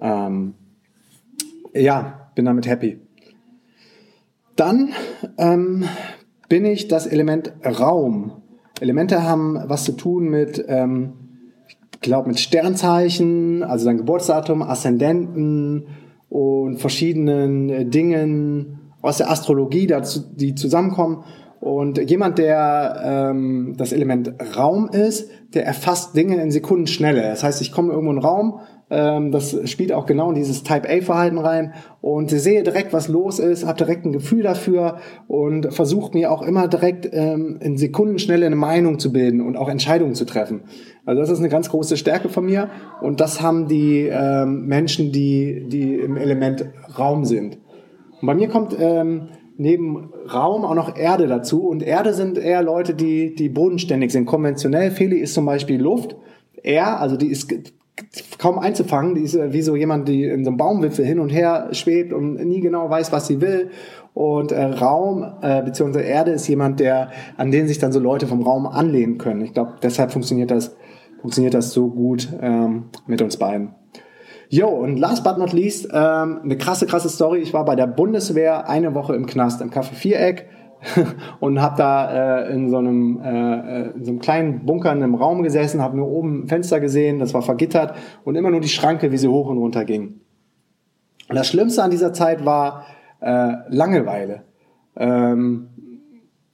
ähm, 0.00 0.54
ja, 1.74 2.30
bin 2.34 2.44
damit 2.44 2.66
happy. 2.66 3.00
Dann 4.56 4.90
ähm, 5.38 5.84
bin 6.48 6.64
ich 6.64 6.88
das 6.88 7.06
Element 7.06 7.52
Raum. 7.64 8.42
Elemente 8.80 9.22
haben 9.22 9.58
was 9.66 9.84
zu 9.84 9.92
tun 9.92 10.28
mit, 10.28 10.64
ähm, 10.68 11.12
ich 11.68 12.00
glaube, 12.00 12.28
mit 12.28 12.40
Sternzeichen, 12.40 13.62
also 13.62 13.86
dein 13.86 13.98
Geburtsdatum, 13.98 14.62
Aszendenten 14.62 15.86
und 16.28 16.78
verschiedenen 16.78 17.90
Dingen 17.90 18.80
aus 19.00 19.18
der 19.18 19.30
Astrologie, 19.30 19.86
dazu, 19.86 20.20
die 20.34 20.54
zusammenkommen. 20.54 21.24
Und 21.62 22.10
jemand, 22.10 22.38
der 22.38 23.30
ähm, 23.30 23.74
das 23.76 23.92
Element 23.92 24.34
Raum 24.56 24.88
ist, 24.88 25.30
der 25.54 25.64
erfasst 25.64 26.16
Dinge 26.16 26.42
in 26.42 26.50
Sekundenschnelle. 26.50 27.22
Das 27.22 27.44
heißt, 27.44 27.60
ich 27.60 27.70
komme 27.70 27.92
irgendwo 27.92 28.10
in 28.10 28.18
einen 28.18 28.26
Raum, 28.26 28.60
ähm, 28.90 29.30
das 29.30 29.56
spielt 29.70 29.92
auch 29.92 30.06
genau 30.06 30.30
in 30.30 30.34
dieses 30.34 30.64
Type-A-Verhalten 30.64 31.38
rein 31.38 31.72
und 32.00 32.30
sehe 32.30 32.64
direkt, 32.64 32.92
was 32.92 33.06
los 33.06 33.38
ist, 33.38 33.64
habe 33.64 33.78
direkt 33.78 34.04
ein 34.04 34.10
Gefühl 34.10 34.42
dafür 34.42 34.96
und 35.28 35.72
versuche 35.72 36.18
mir 36.18 36.32
auch 36.32 36.42
immer 36.42 36.66
direkt 36.66 37.08
ähm, 37.12 37.60
in 37.60 37.78
Sekundenschnelle 37.78 38.44
eine 38.44 38.56
Meinung 38.56 38.98
zu 38.98 39.12
bilden 39.12 39.40
und 39.40 39.56
auch 39.56 39.68
Entscheidungen 39.68 40.16
zu 40.16 40.24
treffen. 40.24 40.64
Also 41.06 41.20
das 41.20 41.30
ist 41.30 41.38
eine 41.38 41.48
ganz 41.48 41.70
große 41.70 41.96
Stärke 41.96 42.28
von 42.28 42.44
mir 42.44 42.70
und 43.02 43.20
das 43.20 43.40
haben 43.40 43.68
die 43.68 44.08
ähm, 44.10 44.66
Menschen, 44.66 45.12
die, 45.12 45.68
die 45.68 45.94
im 45.94 46.16
Element 46.16 46.64
Raum 46.98 47.24
sind. 47.24 47.58
Und 48.20 48.26
bei 48.26 48.34
mir 48.34 48.48
kommt 48.48 48.76
ähm, 48.76 49.28
neben 49.62 50.12
Raum 50.32 50.64
auch 50.64 50.74
noch 50.74 50.96
Erde 50.96 51.26
dazu. 51.26 51.66
Und 51.66 51.82
Erde 51.82 52.12
sind 52.12 52.36
eher 52.36 52.62
Leute, 52.62 52.94
die, 52.94 53.34
die 53.34 53.48
bodenständig 53.48 54.12
sind. 54.12 54.26
Konventionell 54.26 54.90
Feli 54.90 55.18
ist 55.18 55.34
zum 55.34 55.46
Beispiel 55.46 55.80
Luft. 55.80 56.16
Er, 56.62 57.00
also 57.00 57.16
die 57.16 57.28
ist 57.28 57.52
kaum 58.38 58.58
einzufangen. 58.58 59.14
Die 59.14 59.22
ist 59.22 59.38
wie 59.52 59.62
so 59.62 59.76
jemand, 59.76 60.08
die 60.08 60.24
in 60.24 60.44
so 60.44 60.50
einem 60.50 60.58
Baumwipfel 60.58 61.04
hin 61.04 61.18
und 61.18 61.30
her 61.30 61.68
schwebt 61.72 62.12
und 62.12 62.34
nie 62.34 62.60
genau 62.60 62.90
weiß, 62.90 63.12
was 63.12 63.26
sie 63.26 63.40
will. 63.40 63.70
Und 64.14 64.52
äh, 64.52 64.62
Raum 64.62 65.24
äh, 65.40 65.62
bzw. 65.62 66.02
Erde 66.04 66.32
ist 66.32 66.46
jemand, 66.48 66.80
der 66.80 67.10
an 67.36 67.50
den 67.50 67.68
sich 67.68 67.78
dann 67.78 67.92
so 67.92 68.00
Leute 68.00 68.26
vom 68.26 68.42
Raum 68.42 68.66
anlehnen 68.66 69.16
können. 69.16 69.40
Ich 69.42 69.54
glaube, 69.54 69.74
deshalb 69.82 70.12
funktioniert 70.12 70.50
das 70.50 70.76
funktioniert 71.22 71.54
das 71.54 71.72
so 71.72 71.88
gut 71.88 72.28
ähm, 72.42 72.86
mit 73.06 73.22
uns 73.22 73.36
beiden. 73.36 73.76
Jo, 74.52 74.68
und 74.68 74.98
last 74.98 75.24
but 75.24 75.38
not 75.38 75.54
least, 75.54 75.88
ähm, 75.94 76.40
eine 76.44 76.58
krasse, 76.58 76.84
krasse 76.84 77.08
Story. 77.08 77.38
Ich 77.38 77.54
war 77.54 77.64
bei 77.64 77.74
der 77.74 77.86
Bundeswehr 77.86 78.68
eine 78.68 78.94
Woche 78.94 79.16
im 79.16 79.24
Knast, 79.24 79.62
im 79.62 79.70
Café 79.70 79.94
Viereck 79.94 80.46
und 81.40 81.62
habe 81.62 81.76
da 81.78 82.42
äh, 82.42 82.52
in, 82.52 82.68
so 82.68 82.76
einem, 82.76 83.18
äh, 83.24 83.92
in 83.92 84.04
so 84.04 84.10
einem 84.10 84.18
kleinen 84.18 84.66
Bunker 84.66 84.92
in 84.92 85.02
einem 85.02 85.14
Raum 85.14 85.42
gesessen, 85.42 85.80
habe 85.80 85.96
nur 85.96 86.06
oben 86.06 86.42
ein 86.42 86.48
Fenster 86.48 86.80
gesehen, 86.80 87.18
das 87.18 87.32
war 87.32 87.40
vergittert 87.40 87.96
und 88.24 88.34
immer 88.34 88.50
nur 88.50 88.60
die 88.60 88.68
Schranke, 88.68 89.10
wie 89.10 89.16
sie 89.16 89.28
hoch 89.28 89.48
und 89.48 89.56
runter 89.56 89.86
ging. 89.86 90.20
Und 91.30 91.36
das 91.36 91.48
Schlimmste 91.48 91.82
an 91.82 91.90
dieser 91.90 92.12
Zeit 92.12 92.44
war 92.44 92.84
äh, 93.20 93.54
Langeweile. 93.70 94.42
Ähm, 94.96 95.70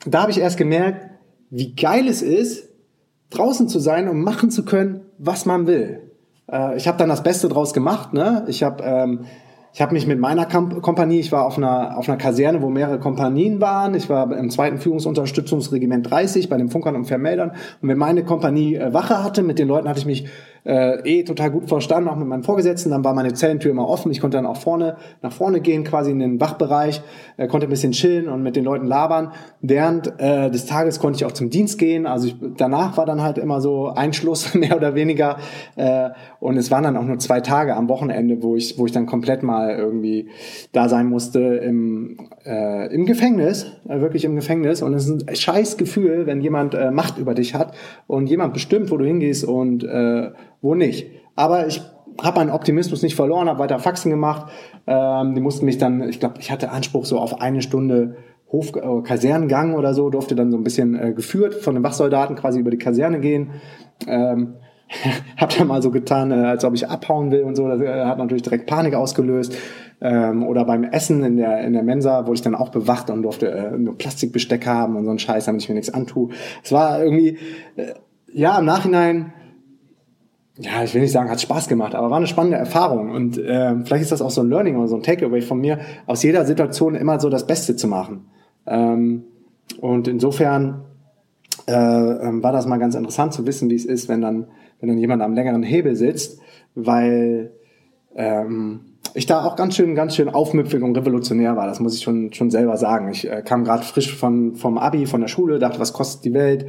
da 0.06 0.22
habe 0.22 0.30
ich 0.30 0.38
erst 0.38 0.56
gemerkt, 0.56 1.04
wie 1.50 1.74
geil 1.74 2.06
es 2.06 2.22
ist, 2.22 2.68
draußen 3.30 3.66
zu 3.66 3.80
sein 3.80 4.08
und 4.08 4.22
machen 4.22 4.52
zu 4.52 4.64
können, 4.64 5.00
was 5.18 5.46
man 5.46 5.66
will. 5.66 6.07
Äh, 6.50 6.76
ich 6.76 6.88
habe 6.88 6.98
dann 6.98 7.08
das 7.08 7.22
Beste 7.22 7.48
draus 7.48 7.72
gemacht. 7.72 8.12
Ne? 8.12 8.44
Ich 8.48 8.62
habe 8.62 8.82
ähm, 8.82 9.26
ich 9.78 9.82
habe 9.82 9.94
mich 9.94 10.08
mit 10.08 10.18
meiner 10.18 10.44
Kamp 10.44 10.82
Kompanie, 10.82 11.20
ich 11.20 11.30
war 11.30 11.46
auf 11.46 11.56
einer, 11.56 11.96
auf 11.96 12.08
einer 12.08 12.18
Kaserne, 12.18 12.62
wo 12.62 12.68
mehrere 12.68 12.98
Kompanien 12.98 13.60
waren. 13.60 13.94
Ich 13.94 14.08
war 14.08 14.36
im 14.36 14.50
zweiten 14.50 14.78
Führungsunterstützungsregiment 14.78 16.10
30 16.10 16.48
bei 16.48 16.56
den 16.56 16.68
Funkern 16.68 16.96
und 16.96 17.04
Vermeldern. 17.04 17.52
Und 17.80 17.88
wenn 17.88 17.96
meine 17.96 18.24
Kompanie 18.24 18.74
äh, 18.74 18.92
Wache 18.92 19.22
hatte, 19.22 19.44
mit 19.44 19.60
den 19.60 19.68
Leuten 19.68 19.88
hatte 19.88 20.00
ich 20.00 20.06
mich 20.06 20.26
äh, 20.64 20.98
eh 21.04 21.22
total 21.22 21.50
gut 21.50 21.68
verstanden, 21.68 22.08
auch 22.10 22.16
mit 22.16 22.26
meinem 22.26 22.42
Vorgesetzten. 22.42 22.90
Dann 22.90 23.04
war 23.04 23.14
meine 23.14 23.32
Zellentür 23.34 23.70
immer 23.70 23.88
offen. 23.88 24.10
Ich 24.10 24.20
konnte 24.20 24.36
dann 24.36 24.46
auch 24.46 24.56
vorne 24.56 24.96
nach 25.22 25.32
vorne 25.32 25.60
gehen, 25.60 25.84
quasi 25.84 26.10
in 26.10 26.18
den 26.18 26.40
Wachbereich, 26.40 27.00
äh, 27.36 27.46
konnte 27.46 27.68
ein 27.68 27.70
bisschen 27.70 27.92
chillen 27.92 28.28
und 28.28 28.42
mit 28.42 28.56
den 28.56 28.64
Leuten 28.64 28.86
labern. 28.86 29.32
Während 29.60 30.12
äh, 30.18 30.50
des 30.50 30.66
Tages 30.66 30.98
konnte 30.98 31.18
ich 31.18 31.24
auch 31.24 31.32
zum 31.32 31.50
Dienst 31.50 31.78
gehen. 31.78 32.06
Also 32.06 32.28
ich, 32.28 32.36
danach 32.56 32.96
war 32.96 33.06
dann 33.06 33.22
halt 33.22 33.38
immer 33.38 33.60
so 33.60 33.88
Einschluss 33.88 34.54
mehr 34.54 34.76
oder 34.76 34.94
weniger. 34.94 35.36
Äh, 35.76 36.10
und 36.40 36.56
es 36.56 36.70
waren 36.70 36.82
dann 36.82 36.96
auch 36.96 37.04
nur 37.04 37.18
zwei 37.18 37.40
Tage 37.40 37.76
am 37.76 37.88
Wochenende, 37.88 38.42
wo 38.42 38.56
ich, 38.56 38.78
wo 38.78 38.86
ich 38.86 38.92
dann 38.92 39.06
komplett 39.06 39.42
mal 39.42 39.67
irgendwie 39.76 40.28
da 40.72 40.88
sein 40.88 41.06
musste 41.06 41.40
im, 41.40 42.16
äh, 42.44 42.92
im 42.94 43.06
Gefängnis, 43.06 43.66
äh, 43.88 44.00
wirklich 44.00 44.24
im 44.24 44.36
Gefängnis. 44.36 44.82
Und 44.82 44.94
es 44.94 45.08
ist 45.08 45.28
ein 45.28 45.36
scheiß 45.36 45.76
Gefühl, 45.76 46.26
wenn 46.26 46.40
jemand 46.40 46.74
äh, 46.74 46.90
Macht 46.90 47.18
über 47.18 47.34
dich 47.34 47.54
hat 47.54 47.74
und 48.06 48.28
jemand 48.28 48.54
bestimmt, 48.54 48.90
wo 48.90 48.96
du 48.96 49.04
hingehst 49.04 49.44
und 49.44 49.84
äh, 49.84 50.30
wo 50.60 50.74
nicht. 50.74 51.10
Aber 51.36 51.66
ich 51.66 51.82
habe 52.22 52.40
meinen 52.40 52.50
Optimismus 52.50 53.02
nicht 53.02 53.14
verloren, 53.14 53.48
habe 53.48 53.60
weiter 53.60 53.78
Faxen 53.78 54.10
gemacht. 54.10 54.50
Ähm, 54.86 55.34
die 55.34 55.40
mussten 55.40 55.66
mich 55.66 55.78
dann, 55.78 56.08
ich 56.08 56.20
glaube, 56.20 56.36
ich 56.40 56.50
hatte 56.50 56.70
Anspruch 56.70 57.04
so 57.04 57.18
auf 57.18 57.40
eine 57.40 57.62
Stunde 57.62 58.16
Hof 58.50 58.74
äh, 58.74 59.02
Kasernengang 59.02 59.74
oder 59.74 59.94
so, 59.94 60.10
durfte 60.10 60.34
dann 60.34 60.50
so 60.50 60.56
ein 60.56 60.64
bisschen 60.64 60.98
äh, 60.98 61.12
geführt 61.12 61.54
von 61.54 61.74
den 61.74 61.84
Wachsoldaten 61.84 62.36
quasi 62.36 62.60
über 62.60 62.70
die 62.70 62.78
Kaserne 62.78 63.20
gehen. 63.20 63.50
Ähm, 64.06 64.54
hab 65.36 65.56
dann 65.56 65.68
mal 65.68 65.82
so 65.82 65.90
getan, 65.90 66.30
äh, 66.30 66.34
als 66.34 66.64
ob 66.64 66.74
ich 66.74 66.88
abhauen 66.88 67.30
will 67.30 67.42
und 67.42 67.56
so. 67.56 67.68
Das 67.68 67.80
äh, 67.80 68.04
hat 68.04 68.18
natürlich 68.18 68.42
direkt 68.42 68.66
Panik 68.66 68.94
ausgelöst. 68.94 69.56
Ähm, 70.00 70.46
oder 70.46 70.64
beim 70.64 70.84
Essen 70.84 71.24
in 71.24 71.36
der, 71.36 71.60
in 71.64 71.72
der 71.72 71.82
Mensa 71.82 72.26
wurde 72.26 72.34
ich 72.34 72.42
dann 72.42 72.54
auch 72.54 72.68
bewacht 72.68 73.10
und 73.10 73.22
durfte 73.22 73.50
äh, 73.50 73.76
nur 73.76 73.98
Plastikbesteck 73.98 74.66
haben 74.66 74.96
und 74.96 75.04
so 75.04 75.10
ein 75.10 75.18
Scheiß, 75.18 75.46
damit 75.46 75.62
ich 75.62 75.68
mir 75.68 75.74
nichts 75.74 75.92
antue. 75.92 76.30
Es 76.62 76.70
war 76.70 77.02
irgendwie, 77.02 77.38
äh, 77.76 77.94
ja, 78.32 78.58
im 78.58 78.64
Nachhinein 78.64 79.32
ja, 80.60 80.82
ich 80.82 80.92
will 80.92 81.02
nicht 81.02 81.12
sagen, 81.12 81.30
hat 81.30 81.40
Spaß 81.40 81.68
gemacht, 81.68 81.94
aber 81.94 82.10
war 82.10 82.16
eine 82.16 82.26
spannende 82.26 82.56
Erfahrung. 82.56 83.10
Und 83.10 83.38
äh, 83.38 83.76
vielleicht 83.84 84.02
ist 84.02 84.12
das 84.12 84.20
auch 84.20 84.30
so 84.30 84.40
ein 84.40 84.48
Learning 84.48 84.76
oder 84.76 84.88
so 84.88 84.96
ein 84.96 85.04
Takeaway 85.04 85.40
von 85.40 85.60
mir, 85.60 85.78
aus 86.06 86.22
jeder 86.24 86.44
Situation 86.44 86.96
immer 86.96 87.20
so 87.20 87.30
das 87.30 87.46
Beste 87.46 87.76
zu 87.76 87.86
machen. 87.86 88.26
Ähm, 88.66 89.22
und 89.80 90.08
insofern 90.08 90.82
äh, 91.68 91.72
ähm, 91.72 92.42
war 92.42 92.52
das 92.52 92.66
mal 92.66 92.78
ganz 92.78 92.96
interessant 92.96 93.34
zu 93.34 93.46
wissen, 93.46 93.70
wie 93.70 93.76
es 93.76 93.84
ist, 93.84 94.08
wenn 94.08 94.20
dann, 94.20 94.48
wenn 94.80 94.88
dann 94.88 94.98
jemand 94.98 95.22
am 95.22 95.34
längeren 95.34 95.62
Hebel 95.62 95.96
sitzt, 95.96 96.40
weil 96.74 97.52
ähm, 98.14 98.80
ich 99.14 99.26
da 99.26 99.44
auch 99.44 99.56
ganz 99.56 99.74
schön, 99.74 99.94
ganz 99.94 100.14
schön 100.14 100.28
aufmüpfig 100.28 100.82
und 100.82 100.96
revolutionär 100.96 101.56
war. 101.56 101.66
Das 101.66 101.80
muss 101.80 101.96
ich 101.96 102.02
schon, 102.02 102.32
schon 102.32 102.50
selber 102.50 102.76
sagen. 102.76 103.10
Ich 103.10 103.28
äh, 103.28 103.42
kam 103.42 103.64
gerade 103.64 103.82
frisch 103.82 104.14
von, 104.14 104.54
vom 104.54 104.78
Abi, 104.78 105.06
von 105.06 105.20
der 105.20 105.28
Schule, 105.28 105.58
dachte, 105.58 105.80
was 105.80 105.92
kostet 105.92 106.24
die 106.24 106.34
Welt? 106.34 106.66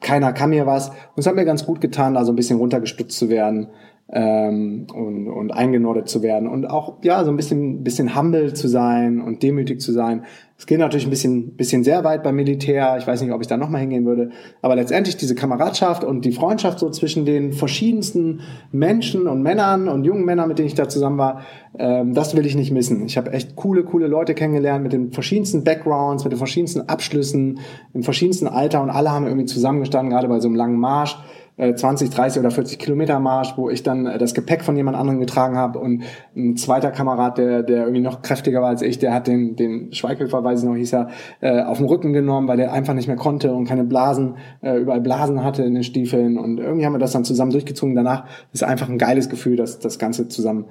keiner 0.00 0.32
kann 0.32 0.50
mir 0.50 0.66
was. 0.66 0.88
Und 0.90 1.18
es 1.18 1.26
hat 1.26 1.34
mir 1.34 1.44
ganz 1.44 1.66
gut 1.66 1.80
getan, 1.80 2.14
da 2.14 2.24
so 2.24 2.32
ein 2.32 2.36
bisschen 2.36 2.58
runtergestützt 2.58 3.18
zu 3.18 3.28
werden 3.28 3.68
ähm, 4.10 4.86
und, 4.94 5.28
und 5.28 5.50
eingenordet 5.50 6.08
zu 6.08 6.22
werden 6.22 6.48
und 6.48 6.64
auch 6.64 6.94
ja 7.02 7.24
so 7.24 7.30
ein 7.30 7.36
bisschen 7.36 7.84
bisschen 7.84 8.16
humble 8.16 8.54
zu 8.54 8.66
sein 8.66 9.20
und 9.20 9.42
demütig 9.42 9.82
zu 9.82 9.92
sein. 9.92 10.24
Es 10.56 10.66
geht 10.66 10.78
natürlich 10.78 11.06
ein 11.06 11.10
bisschen 11.10 11.56
bisschen 11.56 11.84
sehr 11.84 12.04
weit 12.04 12.22
beim 12.22 12.34
Militär. 12.34 12.96
Ich 12.98 13.06
weiß 13.06 13.20
nicht, 13.20 13.32
ob 13.32 13.42
ich 13.42 13.48
da 13.48 13.58
noch 13.58 13.68
mal 13.68 13.78
hingehen 13.78 14.06
würde, 14.06 14.30
aber 14.62 14.76
letztendlich 14.76 15.18
diese 15.18 15.34
Kameradschaft 15.34 16.04
und 16.04 16.24
die 16.24 16.32
Freundschaft 16.32 16.78
so 16.78 16.88
zwischen 16.88 17.26
den 17.26 17.52
verschiedensten 17.52 18.40
Menschen 18.72 19.26
und 19.26 19.42
Männern 19.42 19.88
und 19.88 20.04
jungen 20.04 20.24
Männern, 20.24 20.48
mit 20.48 20.58
denen 20.58 20.68
ich 20.68 20.74
da 20.74 20.88
zusammen 20.88 21.18
war, 21.18 21.42
ähm, 21.78 22.14
das 22.14 22.34
will 22.34 22.46
ich 22.46 22.56
nicht 22.56 22.72
missen. 22.72 23.04
Ich 23.04 23.18
habe 23.18 23.32
echt 23.32 23.56
coole 23.56 23.84
coole 23.84 24.06
Leute 24.06 24.34
kennengelernt 24.34 24.82
mit 24.82 24.94
den 24.94 25.12
verschiedensten 25.12 25.64
Backgrounds, 25.64 26.24
mit 26.24 26.32
den 26.32 26.38
verschiedensten 26.38 26.88
Abschlüssen, 26.88 27.58
im 27.92 28.02
verschiedensten 28.02 28.46
Alter 28.46 28.82
und 28.82 28.88
alle 28.88 29.10
haben 29.10 29.26
irgendwie 29.26 29.44
zusammengestanden, 29.44 30.10
gerade 30.10 30.28
bei 30.28 30.40
so 30.40 30.48
einem 30.48 30.56
langen 30.56 30.78
Marsch. 30.78 31.18
20, 31.58 32.08
äh, 32.08 32.14
30 32.14 32.40
oder 32.40 32.50
40 32.50 32.78
Kilometer 32.78 33.18
Marsch, 33.18 33.54
wo 33.56 33.68
ich 33.68 33.82
dann 33.82 34.06
äh, 34.06 34.18
das 34.18 34.34
Gepäck 34.34 34.62
von 34.62 34.76
jemand 34.76 34.96
anderem 34.96 35.20
getragen 35.20 35.56
habe 35.56 35.78
und 35.78 36.02
ein 36.36 36.56
zweiter 36.56 36.90
Kamerad, 36.90 37.38
der, 37.38 37.62
der 37.62 37.82
irgendwie 37.82 38.00
noch 38.00 38.22
kräftiger 38.22 38.60
war 38.60 38.68
als 38.68 38.82
ich, 38.82 38.98
der 38.98 39.12
hat 39.12 39.26
den, 39.26 39.56
den 39.56 39.92
Schweighöfer, 39.92 40.44
weiß 40.44 40.62
ich 40.62 40.68
noch, 40.68 40.76
hieß 40.76 40.94
er, 40.94 41.08
äh, 41.40 41.62
auf 41.62 41.78
den 41.78 41.86
Rücken 41.86 42.12
genommen, 42.12 42.48
weil 42.48 42.56
der 42.56 42.72
einfach 42.72 42.94
nicht 42.94 43.08
mehr 43.08 43.16
konnte 43.16 43.52
und 43.52 43.64
keine 43.64 43.84
Blasen, 43.84 44.36
äh, 44.62 44.76
überall 44.76 45.00
Blasen 45.00 45.42
hatte 45.42 45.62
in 45.64 45.74
den 45.74 45.84
Stiefeln 45.84 46.38
und 46.38 46.58
irgendwie 46.58 46.86
haben 46.86 46.94
wir 46.94 46.98
das 47.00 47.12
dann 47.12 47.24
zusammen 47.24 47.50
durchgezogen. 47.50 47.94
Danach 47.94 48.26
ist 48.52 48.62
einfach 48.62 48.88
ein 48.88 48.98
geiles 48.98 49.28
Gefühl, 49.28 49.56
dass 49.56 49.78
das 49.78 49.98
Ganze 49.98 50.28
zusammen 50.28 50.66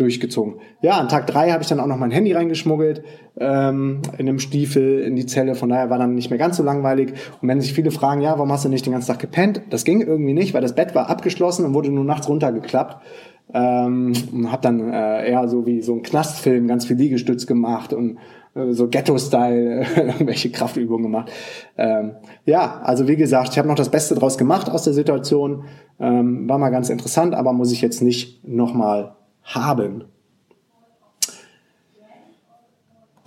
durchgezogen. 0.00 0.60
Ja, 0.80 0.98
an 0.98 1.08
Tag 1.08 1.26
drei 1.26 1.50
habe 1.50 1.62
ich 1.62 1.68
dann 1.68 1.80
auch 1.80 1.86
noch 1.86 1.96
mein 1.96 2.10
Handy 2.10 2.32
reingeschmuggelt 2.32 3.02
ähm, 3.38 4.02
in 4.16 4.28
einem 4.28 4.38
Stiefel 4.38 5.00
in 5.00 5.16
die 5.16 5.26
Zelle. 5.26 5.54
Von 5.54 5.68
daher 5.68 5.90
war 5.90 5.98
dann 5.98 6.14
nicht 6.14 6.30
mehr 6.30 6.38
ganz 6.38 6.56
so 6.56 6.62
langweilig. 6.62 7.14
Und 7.40 7.48
wenn 7.48 7.60
sich 7.60 7.72
viele 7.72 7.90
fragen, 7.90 8.20
ja, 8.20 8.32
warum 8.32 8.52
hast 8.52 8.64
du 8.64 8.68
nicht 8.68 8.86
den 8.86 8.92
ganzen 8.92 9.08
Tag 9.08 9.18
gepennt? 9.18 9.62
Das 9.70 9.84
ging 9.84 10.00
irgendwie 10.00 10.34
nicht, 10.34 10.54
weil 10.54 10.62
das 10.62 10.74
Bett 10.74 10.94
war 10.94 11.10
abgeschlossen 11.10 11.64
und 11.64 11.74
wurde 11.74 11.90
nur 11.90 12.04
nachts 12.04 12.28
runtergeklappt. 12.28 13.02
Ähm, 13.52 14.12
und 14.32 14.52
habe 14.52 14.62
dann 14.62 14.92
äh, 14.92 15.30
eher 15.30 15.48
so 15.48 15.66
wie 15.66 15.80
so 15.80 15.94
ein 15.94 16.02
Knastfilm 16.02 16.68
ganz 16.68 16.84
viel 16.84 16.96
Liegestütz 16.96 17.46
gemacht 17.46 17.94
und 17.94 18.18
äh, 18.54 18.72
so 18.72 18.88
Ghetto-Style 18.88 19.86
irgendwelche 19.96 20.50
Kraftübungen 20.50 21.04
gemacht. 21.04 21.32
Ähm, 21.76 22.12
ja, 22.44 22.80
also 22.82 23.08
wie 23.08 23.16
gesagt, 23.16 23.50
ich 23.52 23.58
habe 23.58 23.68
noch 23.68 23.74
das 23.74 23.90
Beste 23.90 24.14
draus 24.14 24.36
gemacht 24.38 24.70
aus 24.70 24.84
der 24.84 24.92
Situation. 24.92 25.64
Ähm, 25.98 26.48
war 26.48 26.58
mal 26.58 26.70
ganz 26.70 26.90
interessant, 26.90 27.34
aber 27.34 27.52
muss 27.52 27.72
ich 27.72 27.80
jetzt 27.80 28.02
nicht 28.02 28.46
nochmal 28.46 29.16
haben. 29.48 30.04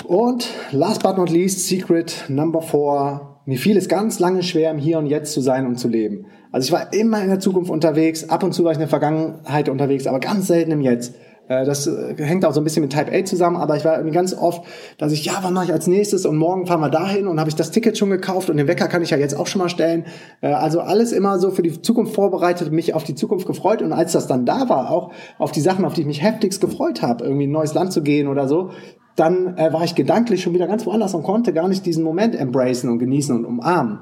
Und 0.05 0.49
last 0.71 1.03
but 1.03 1.17
not 1.17 1.29
least, 1.29 1.67
Secret 1.67 2.25
Number 2.27 2.61
Four. 2.61 3.39
Mir 3.45 3.57
fiel 3.57 3.77
es 3.77 3.87
ganz 3.87 4.19
lange 4.19 4.43
schwer, 4.43 4.71
im 4.71 4.77
Hier 4.77 4.97
und 4.97 5.07
Jetzt 5.07 5.33
zu 5.33 5.41
sein 5.41 5.65
und 5.65 5.77
zu 5.77 5.87
leben. 5.87 6.25
Also 6.51 6.65
ich 6.65 6.71
war 6.71 6.93
immer 6.93 7.21
in 7.21 7.29
der 7.29 7.39
Zukunft 7.39 7.71
unterwegs, 7.71 8.29
ab 8.29 8.43
und 8.43 8.53
zu 8.53 8.63
war 8.63 8.71
ich 8.71 8.75
in 8.75 8.81
der 8.81 8.89
Vergangenheit 8.89 9.69
unterwegs, 9.69 10.05
aber 10.05 10.19
ganz 10.19 10.47
selten 10.47 10.71
im 10.71 10.81
Jetzt. 10.81 11.13
Äh, 11.51 11.65
das 11.65 11.87
äh, 11.87 12.15
hängt 12.17 12.45
auch 12.45 12.53
so 12.53 12.61
ein 12.61 12.63
bisschen 12.63 12.81
mit 12.81 12.93
Type 12.93 13.11
A 13.11 13.25
zusammen, 13.25 13.57
aber 13.57 13.75
ich 13.75 13.83
war 13.83 13.95
irgendwie 13.95 14.13
ganz 14.13 14.33
oft, 14.33 14.63
dass 14.97 15.11
ich, 15.11 15.25
ja, 15.25 15.33
was 15.41 15.51
mache 15.51 15.65
ich 15.65 15.73
als 15.73 15.87
nächstes 15.87 16.25
und 16.25 16.37
morgen 16.37 16.65
fahren 16.65 16.79
wir 16.79 16.89
dahin 16.89 17.27
und 17.27 17.39
habe 17.39 17.49
ich 17.49 17.55
das 17.55 17.71
Ticket 17.71 17.97
schon 17.97 18.09
gekauft 18.09 18.49
und 18.49 18.57
den 18.57 18.67
Wecker 18.67 18.87
kann 18.87 19.01
ich 19.01 19.09
ja 19.09 19.17
jetzt 19.17 19.33
auch 19.33 19.47
schon 19.47 19.59
mal 19.59 19.69
stellen. 19.69 20.05
Äh, 20.41 20.53
also 20.53 20.79
alles 20.79 21.11
immer 21.11 21.39
so 21.39 21.51
für 21.51 21.61
die 21.61 21.81
Zukunft 21.81 22.15
vorbereitet, 22.15 22.71
mich 22.71 22.93
auf 22.93 23.03
die 23.03 23.15
Zukunft 23.15 23.47
gefreut 23.47 23.81
und 23.81 23.91
als 23.91 24.13
das 24.13 24.27
dann 24.27 24.45
da 24.45 24.69
war, 24.69 24.91
auch 24.91 25.11
auf 25.37 25.51
die 25.51 25.61
Sachen, 25.61 25.83
auf 25.83 25.93
die 25.93 26.01
ich 26.01 26.07
mich 26.07 26.23
heftigst 26.23 26.61
gefreut 26.61 27.01
habe, 27.01 27.25
irgendwie 27.25 27.47
ein 27.47 27.51
neues 27.51 27.73
Land 27.73 27.91
zu 27.91 28.01
gehen 28.01 28.27
oder 28.27 28.47
so, 28.47 28.71
dann 29.17 29.57
war 29.57 29.83
ich 29.83 29.93
gedanklich 29.93 30.41
schon 30.41 30.53
wieder 30.53 30.67
ganz 30.67 30.85
woanders 30.85 31.13
und 31.13 31.23
konnte 31.23 31.51
gar 31.51 31.67
nicht 31.67 31.85
diesen 31.85 32.03
Moment 32.03 32.33
embracen 32.33 32.89
und 32.89 32.97
genießen 32.97 33.35
und 33.35 33.45
umarmen. 33.45 33.99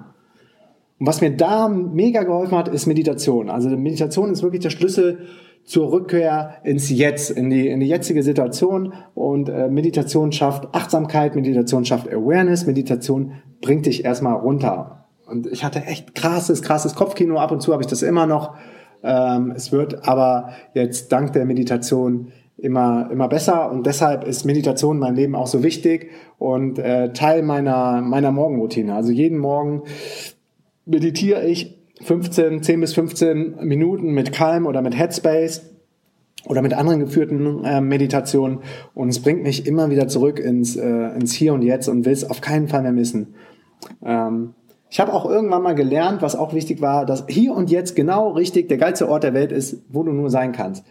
Und 1.00 1.08
was 1.08 1.20
mir 1.22 1.36
da 1.36 1.68
mega 1.68 2.24
geholfen 2.24 2.58
hat, 2.58 2.68
ist 2.68 2.86
Meditation. 2.86 3.50
Also 3.50 3.70
Meditation 3.70 4.32
ist 4.32 4.44
wirklich 4.44 4.62
der 4.62 4.70
Schlüssel 4.70 5.26
zur 5.64 5.92
Rückkehr 5.92 6.56
ins 6.64 6.90
Jetzt, 6.90 7.32
in 7.32 7.50
die, 7.50 7.68
in 7.68 7.80
die 7.80 7.88
jetzige 7.88 8.24
Situation. 8.24 8.94
Und 9.14 9.50
äh, 9.50 9.68
Meditation 9.68 10.32
schafft 10.32 10.74
Achtsamkeit, 10.74 11.36
Meditation 11.36 11.86
schafft 11.86 12.12
Awareness, 12.12 12.66
Meditation 12.66 13.34
bringt 13.62 13.86
dich 13.86 14.06
erstmal 14.06 14.36
runter. 14.36 15.06
Und 15.26 15.46
ich 15.48 15.64
hatte 15.64 15.86
echt 15.86 16.16
krasses, 16.16 16.62
krasses 16.62 16.96
Kopfkino. 16.96 17.38
Ab 17.38 17.52
und 17.52 17.62
zu 17.62 17.72
habe 17.72 17.84
ich 17.84 17.88
das 17.88 18.02
immer 18.02 18.26
noch. 18.26 18.56
Ähm, 19.04 19.54
es 19.56 19.72
wird 19.72 20.08
aber 20.08 20.50
jetzt 20.74 21.12
dank 21.12 21.34
der 21.34 21.46
Meditation 21.46 22.32
immer, 22.58 23.10
immer 23.12 23.28
besser 23.28 23.72
und 23.72 23.86
deshalb 23.86 24.26
ist 24.26 24.46
Meditation 24.46 24.98
in 24.98 25.00
meinem 25.00 25.16
Leben 25.16 25.36
auch 25.36 25.48
so 25.48 25.64
wichtig 25.64 26.12
und 26.38 26.78
äh, 26.78 27.14
Teil 27.14 27.42
meiner, 27.42 28.02
meiner 28.02 28.32
Morgenroutine. 28.32 28.94
Also 28.94 29.12
jeden 29.12 29.38
Morgen 29.38 29.84
meditiere 30.86 31.46
ich 31.46 31.79
15, 32.02 32.64
10 32.64 32.82
bis 32.82 32.94
15 32.94 33.56
Minuten 33.66 34.12
mit 34.12 34.32
Calm 34.32 34.66
oder 34.66 34.82
mit 34.82 34.98
Headspace 34.98 35.62
oder 36.46 36.62
mit 36.62 36.74
anderen 36.74 37.00
geführten 37.02 37.64
äh, 37.66 37.82
Meditationen 37.82 38.60
und 38.94 39.10
es 39.10 39.22
bringt 39.22 39.44
mich 39.44 39.68
immer 39.68 39.90
wieder 39.90 40.08
zurück 40.08 40.40
ins, 40.40 40.76
äh, 40.76 41.16
ins 41.16 41.34
Hier 41.34 41.54
und 41.54 41.62
Jetzt 41.62 41.90
und 41.90 42.06
will 42.06 42.14
es 42.14 42.30
auf 42.30 42.42
keinen 42.42 42.68
Fall 42.68 42.82
mehr 42.82 42.94
missen. 42.94 43.36
Ähm, 44.04 44.54
ich 44.90 45.00
habe 45.00 45.14
auch 45.14 45.30
irgendwann 45.30 45.62
mal 45.62 45.76
gelernt, 45.76 46.22
was 46.22 46.36
auch 46.36 46.54
wichtig 46.54 46.82
war, 46.82 47.06
dass 47.06 47.26
hier 47.28 47.54
und 47.54 47.70
jetzt 47.70 47.96
genau 47.96 48.30
richtig 48.30 48.70
der 48.70 48.78
geilste 48.78 49.08
Ort 49.08 49.24
der 49.24 49.34
Welt 49.34 49.52
ist, 49.52 49.84
wo 49.90 50.04
du 50.04 50.12
nur 50.12 50.30
sein 50.30 50.52
kannst. 50.52 50.84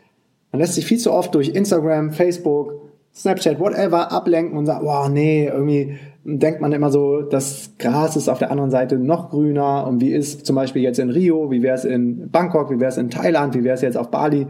Man 0.52 0.60
lässt 0.60 0.74
sich 0.74 0.86
viel 0.86 0.98
zu 0.98 1.12
oft 1.12 1.34
durch 1.34 1.48
Instagram, 1.50 2.12
Facebook, 2.12 2.87
Snapchat, 3.18 3.58
whatever 3.58 4.12
ablenken 4.12 4.56
und 4.56 4.66
sagt, 4.66 4.84
wow, 4.84 5.08
nee, 5.08 5.48
irgendwie 5.48 5.98
denkt 6.24 6.60
man 6.60 6.72
immer 6.72 6.90
so, 6.90 7.22
das 7.22 7.72
Gras 7.78 8.14
ist 8.16 8.28
auf 8.28 8.38
der 8.38 8.52
anderen 8.52 8.70
Seite 8.70 8.96
noch 8.96 9.30
grüner 9.30 9.86
und 9.86 10.00
wie 10.00 10.12
ist 10.12 10.46
zum 10.46 10.54
Beispiel 10.54 10.82
jetzt 10.82 11.00
in 11.00 11.10
Rio, 11.10 11.50
wie 11.50 11.62
wäre 11.62 11.74
es 11.74 11.84
in 11.84 12.30
Bangkok, 12.30 12.70
wie 12.70 12.78
wäre 12.78 12.90
es 12.90 12.96
in 12.96 13.10
Thailand, 13.10 13.54
wie 13.54 13.64
wäre 13.64 13.74
es 13.74 13.82
jetzt 13.82 13.96
auf 13.96 14.10
Bali. 14.10 14.46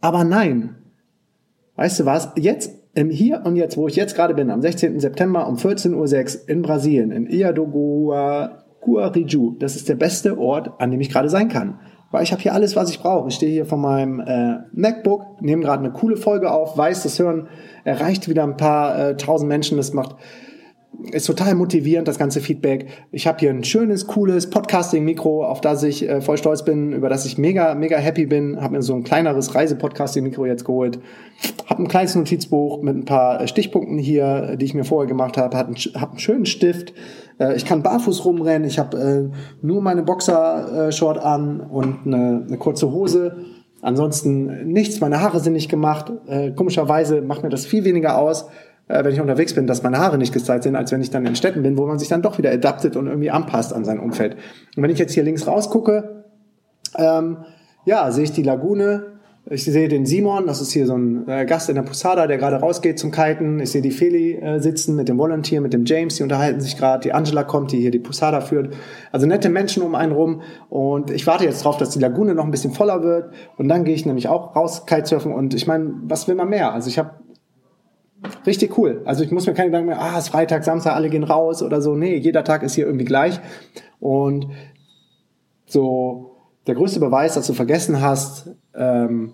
Aber 0.00 0.24
nein, 0.24 0.76
weißt 1.76 2.00
du 2.00 2.06
was, 2.06 2.30
jetzt 2.36 2.72
im 2.94 3.10
Hier 3.10 3.42
und 3.44 3.56
Jetzt, 3.56 3.76
wo 3.76 3.88
ich 3.88 3.96
jetzt 3.96 4.16
gerade 4.16 4.32
bin, 4.32 4.50
am 4.50 4.62
16. 4.62 4.98
September 4.98 5.46
um 5.46 5.56
14.06 5.56 5.94
Uhr 6.44 6.48
in 6.48 6.62
Brasilien, 6.62 7.10
in 7.10 7.26
Iadogua, 7.26 8.64
Guariju, 8.80 9.56
das 9.58 9.76
ist 9.76 9.88
der 9.88 9.96
beste 9.96 10.38
Ort, 10.38 10.80
an 10.80 10.90
dem 10.90 11.00
ich 11.00 11.10
gerade 11.10 11.28
sein 11.28 11.48
kann 11.48 11.78
weil 12.10 12.22
ich 12.22 12.32
habe 12.32 12.42
hier 12.42 12.54
alles, 12.54 12.76
was 12.76 12.90
ich 12.90 13.00
brauche. 13.00 13.28
Ich 13.28 13.34
stehe 13.34 13.52
hier 13.52 13.66
vor 13.66 13.78
meinem 13.78 14.20
äh, 14.20 14.58
MacBook, 14.72 15.40
nehme 15.40 15.62
gerade 15.62 15.84
eine 15.84 15.92
coole 15.92 16.16
Folge 16.16 16.50
auf, 16.50 16.76
weiß, 16.78 17.02
das 17.02 17.18
Hören 17.18 17.48
erreicht 17.84 18.28
wieder 18.28 18.44
ein 18.44 18.56
paar 18.56 18.98
äh, 18.98 19.16
tausend 19.16 19.48
Menschen. 19.48 19.76
Das 19.76 19.92
macht 19.92 20.16
ist 21.12 21.26
total 21.26 21.54
motivierend, 21.54 22.08
das 22.08 22.18
ganze 22.18 22.40
Feedback. 22.40 22.86
Ich 23.12 23.26
habe 23.26 23.38
hier 23.38 23.50
ein 23.50 23.64
schönes, 23.64 24.06
cooles 24.06 24.50
Podcasting-Mikro, 24.50 25.44
auf 25.44 25.60
das 25.60 25.82
ich 25.82 26.08
äh, 26.08 26.20
voll 26.20 26.38
stolz 26.38 26.64
bin, 26.64 26.92
über 26.92 27.08
das 27.08 27.26
ich 27.26 27.38
mega, 27.38 27.74
mega 27.74 27.98
happy 27.98 28.26
bin. 28.26 28.60
Habe 28.60 28.76
mir 28.76 28.82
so 28.82 28.94
ein 28.94 29.04
kleineres 29.04 29.54
Reise-Podcasting-Mikro 29.54 30.46
jetzt 30.46 30.64
geholt. 30.64 30.98
Habe 31.66 31.82
ein 31.82 31.88
kleines 31.88 32.14
Notizbuch 32.14 32.82
mit 32.82 32.96
ein 32.96 33.04
paar 33.04 33.40
äh, 33.40 33.48
Stichpunkten 33.48 33.98
hier, 33.98 34.56
die 34.56 34.64
ich 34.64 34.74
mir 34.74 34.84
vorher 34.84 35.06
gemacht 35.06 35.36
habe. 35.36 35.56
Habe 35.56 35.68
einen, 35.68 36.00
hab 36.00 36.10
einen 36.10 36.18
schönen 36.18 36.46
Stift. 36.46 36.94
Äh, 37.38 37.56
ich 37.56 37.64
kann 37.66 37.82
barfuß 37.82 38.24
rumrennen. 38.24 38.66
Ich 38.66 38.78
habe 38.78 38.98
äh, 38.98 39.64
nur 39.64 39.82
meine 39.82 40.02
Boxer-Short 40.02 41.18
an 41.18 41.60
und 41.60 42.06
eine, 42.06 42.44
eine 42.48 42.58
kurze 42.58 42.90
Hose. 42.90 43.44
Ansonsten 43.82 44.66
nichts. 44.72 45.00
Meine 45.00 45.20
Haare 45.20 45.40
sind 45.40 45.52
nicht 45.52 45.70
gemacht. 45.70 46.10
Äh, 46.26 46.52
komischerweise 46.52 47.20
macht 47.20 47.42
mir 47.42 47.50
das 47.50 47.66
viel 47.66 47.84
weniger 47.84 48.18
aus 48.18 48.46
äh, 48.88 49.04
wenn 49.04 49.12
ich 49.12 49.20
unterwegs 49.20 49.54
bin, 49.54 49.66
dass 49.66 49.82
meine 49.82 49.98
Haare 49.98 50.18
nicht 50.18 50.32
gestylt 50.32 50.62
sind, 50.62 50.76
als 50.76 50.92
wenn 50.92 51.00
ich 51.00 51.10
dann 51.10 51.26
in 51.26 51.36
Städten 51.36 51.62
bin, 51.62 51.76
wo 51.76 51.86
man 51.86 51.98
sich 51.98 52.08
dann 52.08 52.22
doch 52.22 52.38
wieder 52.38 52.50
adaptet 52.50 52.96
und 52.96 53.06
irgendwie 53.06 53.30
anpasst 53.30 53.72
an 53.72 53.84
sein 53.84 53.98
Umfeld. 53.98 54.36
Und 54.76 54.82
wenn 54.82 54.90
ich 54.90 54.98
jetzt 54.98 55.12
hier 55.12 55.22
links 55.22 55.46
rausgucke, 55.46 56.24
ähm, 56.96 57.38
ja, 57.84 58.10
sehe 58.10 58.24
ich 58.24 58.32
die 58.32 58.42
Lagune, 58.42 59.16
ich 59.48 59.64
sehe 59.64 59.86
den 59.86 60.06
Simon, 60.06 60.48
das 60.48 60.60
ist 60.60 60.72
hier 60.72 60.86
so 60.86 60.96
ein 60.96 61.28
äh, 61.28 61.46
Gast 61.46 61.68
in 61.68 61.76
der 61.76 61.82
Posada, 61.82 62.26
der 62.26 62.36
gerade 62.36 62.56
rausgeht 62.56 62.98
zum 62.98 63.12
Kiten. 63.12 63.60
Ich 63.60 63.70
sehe 63.70 63.80
die 63.80 63.92
Feli 63.92 64.34
äh, 64.34 64.58
sitzen 64.58 64.96
mit 64.96 65.08
dem 65.08 65.18
Volunteer, 65.18 65.60
mit 65.60 65.72
dem 65.72 65.84
James, 65.84 66.16
die 66.16 66.24
unterhalten 66.24 66.60
sich 66.60 66.76
gerade. 66.76 67.02
Die 67.04 67.12
Angela 67.12 67.44
kommt, 67.44 67.70
die 67.70 67.78
hier 67.78 67.92
die 67.92 68.00
Posada 68.00 68.40
führt. 68.40 68.74
Also 69.12 69.28
nette 69.28 69.48
Menschen 69.48 69.84
um 69.84 69.94
einen 69.94 70.10
rum. 70.10 70.42
Und 70.68 71.12
ich 71.12 71.28
warte 71.28 71.44
jetzt 71.44 71.64
drauf, 71.64 71.76
dass 71.76 71.90
die 71.90 72.00
Lagune 72.00 72.34
noch 72.34 72.44
ein 72.44 72.50
bisschen 72.50 72.72
voller 72.72 73.04
wird. 73.04 73.30
Und 73.56 73.68
dann 73.68 73.84
gehe 73.84 73.94
ich 73.94 74.04
nämlich 74.04 74.26
auch 74.26 74.56
raus 74.56 74.84
Kitesurfen. 74.84 75.32
Und 75.32 75.54
ich 75.54 75.68
meine, 75.68 75.92
was 76.02 76.26
will 76.26 76.34
man 76.34 76.48
mehr? 76.48 76.72
Also 76.72 76.88
ich 76.88 76.98
habe 76.98 77.12
richtig 78.46 78.76
cool. 78.78 79.02
Also 79.04 79.24
ich 79.24 79.30
muss 79.30 79.46
mir 79.46 79.54
keine 79.54 79.68
Gedanken 79.68 79.88
mehr, 79.88 80.00
ah, 80.00 80.18
es 80.18 80.24
ist 80.24 80.28
Freitag, 80.30 80.64
Samstag, 80.64 80.94
alle 80.94 81.10
gehen 81.10 81.24
raus 81.24 81.62
oder 81.62 81.80
so. 81.80 81.94
Nee, 81.94 82.16
jeder 82.16 82.44
Tag 82.44 82.62
ist 82.62 82.74
hier 82.74 82.86
irgendwie 82.86 83.04
gleich. 83.04 83.40
Und 84.00 84.48
so 85.66 86.36
der 86.66 86.74
größte 86.74 87.00
Beweis, 87.00 87.34
dass 87.34 87.46
du 87.46 87.52
vergessen 87.52 88.00
hast 88.00 88.50
ähm, 88.74 89.32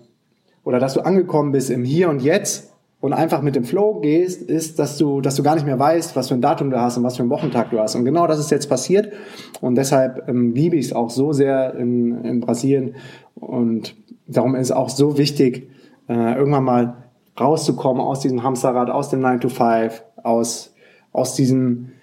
oder 0.63 0.79
dass 0.79 0.93
du 0.93 1.01
angekommen 1.01 1.51
bist 1.51 1.69
im 1.69 1.83
Hier 1.83 2.09
und 2.09 2.21
Jetzt 2.21 2.73
und 2.99 3.11
einfach 3.11 3.41
mit 3.41 3.55
dem 3.55 3.65
Flow 3.65 3.99
gehst, 3.99 4.41
ist, 4.41 4.79
dass 4.79 4.97
du, 4.97 5.19
dass 5.19 5.35
du 5.35 5.43
gar 5.43 5.55
nicht 5.55 5.65
mehr 5.65 5.77
weißt, 5.77 6.15
was 6.15 6.29
für 6.29 6.35
ein 6.35 6.41
Datum 6.41 6.69
du 6.69 6.79
hast 6.79 6.97
und 6.97 7.03
was 7.03 7.17
für 7.17 7.23
einen 7.23 7.31
Wochentag 7.31 7.71
du 7.71 7.79
hast. 7.79 7.95
Und 7.95 8.05
genau 8.05 8.27
das 8.27 8.39
ist 8.39 8.49
jetzt 8.49 8.69
passiert. 8.69 9.11
Und 9.59 9.75
deshalb 9.75 10.29
ähm, 10.29 10.53
liebe 10.53 10.77
ich 10.77 10.85
es 10.85 10.93
auch 10.93 11.09
so 11.09 11.33
sehr 11.33 11.75
in, 11.75 12.23
in 12.23 12.39
Brasilien. 12.39 12.95
Und 13.35 13.95
darum 14.27 14.55
ist 14.55 14.67
es 14.67 14.71
auch 14.71 14.89
so 14.89 15.17
wichtig, 15.17 15.69
äh, 16.07 16.35
irgendwann 16.35 16.63
mal 16.63 17.02
rauszukommen 17.39 18.01
aus 18.01 18.19
diesem 18.19 18.43
Hamsterrad, 18.43 18.89
aus 18.89 19.09
dem 19.09 19.21
9 19.21 19.41
to 19.41 19.49
5, 19.49 20.03
aus, 20.23 20.73
aus 21.11 21.35
diesem, 21.35 21.93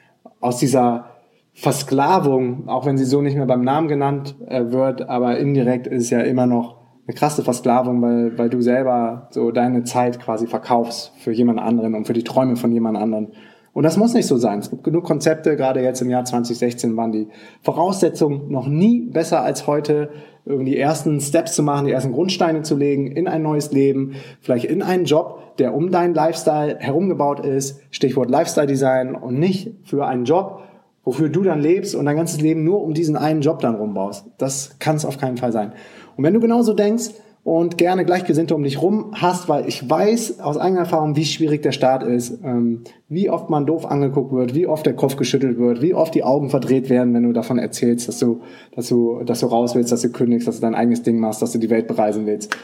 aus 0.41 0.59
dieser 0.59 1.07
Versklavung, 1.53 2.69
auch 2.69 2.87
wenn 2.87 2.97
sie 2.97 3.05
so 3.05 3.21
nicht 3.21 3.37
mehr 3.37 3.47
beim 3.47 3.63
Namen 3.63 3.89
genannt 3.89 4.35
äh, 4.47 4.71
wird, 4.71 5.09
aber 5.09 5.39
indirekt 5.39 5.87
ist 5.87 6.05
es 6.05 6.11
ja 6.11 6.21
immer 6.21 6.47
noch 6.47 6.77
eine 7.07 7.15
krasse 7.15 7.43
Versklavung, 7.43 8.01
weil, 8.03 8.39
weil 8.39 8.49
du 8.49 8.61
selber 8.61 9.29
so 9.31 9.51
deine 9.51 9.85
Zeit 9.85 10.21
quasi 10.21 10.47
verkaufst 10.47 11.13
für 11.19 11.33
jemand 11.33 11.59
anderen 11.59 11.95
und 11.95 12.07
für 12.07 12.13
die 12.13 12.25
Träume 12.25 12.57
von 12.57 12.73
jemand 12.73 12.97
anderen. 12.97 13.33
Und 13.73 13.85
das 13.85 13.97
muss 13.97 14.15
nicht 14.15 14.27
so 14.27 14.37
sein. 14.37 14.59
Es 14.59 14.71
gibt 14.71 14.83
genug 14.83 15.05
Konzepte, 15.05 15.57
gerade 15.57 15.81
jetzt 15.81 16.03
im 16.03 16.11
Jahr 16.11 16.25
2016 16.25 16.97
waren 16.97 17.13
die 17.13 17.29
Voraussetzungen 17.63 18.51
noch 18.51 18.67
nie 18.67 19.03
besser 19.03 19.43
als 19.43 19.67
heute, 19.67 20.11
irgendwie 20.45 20.73
die 20.73 20.79
ersten 20.79 21.21
Steps 21.21 21.55
zu 21.55 21.63
machen, 21.63 21.87
die 21.87 21.93
ersten 21.93 22.13
Grundsteine 22.13 22.63
zu 22.63 22.77
legen 22.77 23.07
in 23.07 23.29
ein 23.29 23.43
neues 23.43 23.71
Leben, 23.73 24.15
vielleicht 24.41 24.65
in 24.65 24.83
einen 24.83 25.05
Job, 25.05 25.57
der 25.59 25.75
um 25.75 25.91
deinen 25.91 26.15
Lifestyle 26.15 26.79
herumgebaut 26.79 27.41
ist, 27.41 27.81
Stichwort 27.91 28.31
Lifestyle 28.31 28.67
Design 28.67 29.15
und 29.15 29.39
nicht 29.39 29.75
für 29.85 30.07
einen 30.07 30.25
Job, 30.25 30.63
wofür 31.05 31.29
du 31.29 31.43
dann 31.43 31.61
lebst 31.61 31.95
und 31.95 32.07
dein 32.07 32.17
ganzes 32.17 32.41
Leben 32.41 32.65
nur 32.65 32.83
um 32.83 32.95
diesen 32.95 33.17
einen 33.17 33.41
Job 33.41 33.61
dann 33.61 33.77
rumbaust. 33.77 34.27
Das 34.39 34.79
kann 34.79 34.97
es 34.97 35.05
auf 35.05 35.19
keinen 35.19 35.37
Fall 35.37 35.53
sein. 35.53 35.73
Und 36.17 36.25
wenn 36.25 36.35
du 36.35 36.41
genauso 36.41 36.75
denkst, 36.75 37.11
und 37.51 37.79
gerne 37.79 38.05
Gleichgesinnte 38.05 38.55
um 38.55 38.63
dich 38.63 38.81
rum 38.81 39.11
hast, 39.13 39.49
weil 39.49 39.67
ich 39.67 39.91
weiß 39.91 40.39
aus 40.39 40.57
eigener 40.57 40.83
Erfahrung, 40.83 41.17
wie 41.17 41.25
schwierig 41.25 41.63
der 41.63 41.73
Start 41.73 42.05
ist, 42.05 42.39
ähm, 42.45 42.85
wie 43.09 43.29
oft 43.29 43.51
man 43.51 43.67
doof 43.67 43.87
angeguckt 43.87 44.33
wird, 44.33 44.55
wie 44.55 44.69
oft 44.69 44.87
der 44.87 44.95
Kopf 44.95 45.17
geschüttelt 45.17 45.59
wird, 45.59 45.83
wie 45.83 45.93
oft 45.93 46.15
die 46.15 46.23
Augen 46.23 46.49
verdreht 46.49 46.89
werden, 46.89 47.13
wenn 47.13 47.25
du 47.25 47.33
davon 47.33 47.59
erzählst, 47.59 48.07
dass 48.07 48.21
du, 48.21 48.43
dass 48.77 48.87
du, 48.87 49.25
dass 49.25 49.41
du 49.41 49.47
raus 49.47 49.75
willst, 49.75 49.91
dass 49.91 50.03
du 50.03 50.11
kündigst, 50.11 50.47
dass 50.47 50.61
du 50.61 50.63
dein 50.63 50.77
eigenes 50.77 51.03
Ding 51.03 51.19
machst, 51.19 51.43
dass 51.43 51.51
du 51.51 51.59
die 51.59 51.71
Welt 51.71 51.89
bereisen 51.89 52.25
willst. 52.25 52.57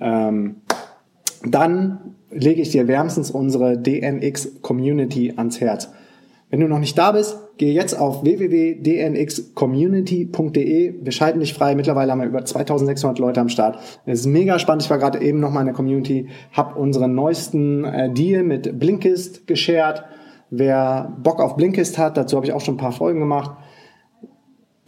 Ähm, 0.00 0.62
dann 1.44 2.14
lege 2.30 2.62
ich 2.62 2.70
dir 2.70 2.88
wärmstens 2.88 3.30
unsere 3.30 3.76
DNX 3.76 4.62
Community 4.62 5.34
ans 5.36 5.60
Herz. 5.60 5.90
Wenn 6.48 6.60
du 6.60 6.66
noch 6.66 6.78
nicht 6.78 6.96
da 6.96 7.12
bist, 7.12 7.36
Geh 7.60 7.72
jetzt 7.72 7.92
auf 7.92 8.24
www.dnxcommunity.de. 8.24 11.02
Dich 11.02 11.52
frei. 11.52 11.74
Mittlerweile 11.74 12.10
haben 12.10 12.22
wir 12.22 12.26
über 12.26 12.42
2600 12.42 13.18
Leute 13.18 13.38
am 13.38 13.50
Start. 13.50 13.78
Es 14.06 14.20
ist 14.20 14.26
mega 14.26 14.58
spannend. 14.58 14.84
Ich 14.84 14.88
war 14.88 14.96
gerade 14.96 15.20
eben 15.20 15.40
noch 15.40 15.50
mal 15.50 15.60
in 15.60 15.66
der 15.66 15.74
Community, 15.74 16.28
habe 16.52 16.80
unseren 16.80 17.14
neuesten 17.14 17.84
äh, 17.84 18.10
Deal 18.14 18.44
mit 18.44 18.80
Blinkist 18.80 19.46
geshared. 19.46 20.04
Wer 20.48 21.14
Bock 21.22 21.38
auf 21.38 21.56
Blinkist 21.56 21.98
hat, 21.98 22.16
dazu 22.16 22.36
habe 22.36 22.46
ich 22.46 22.54
auch 22.54 22.62
schon 22.62 22.76
ein 22.76 22.78
paar 22.78 22.92
Folgen 22.92 23.20
gemacht. 23.20 23.50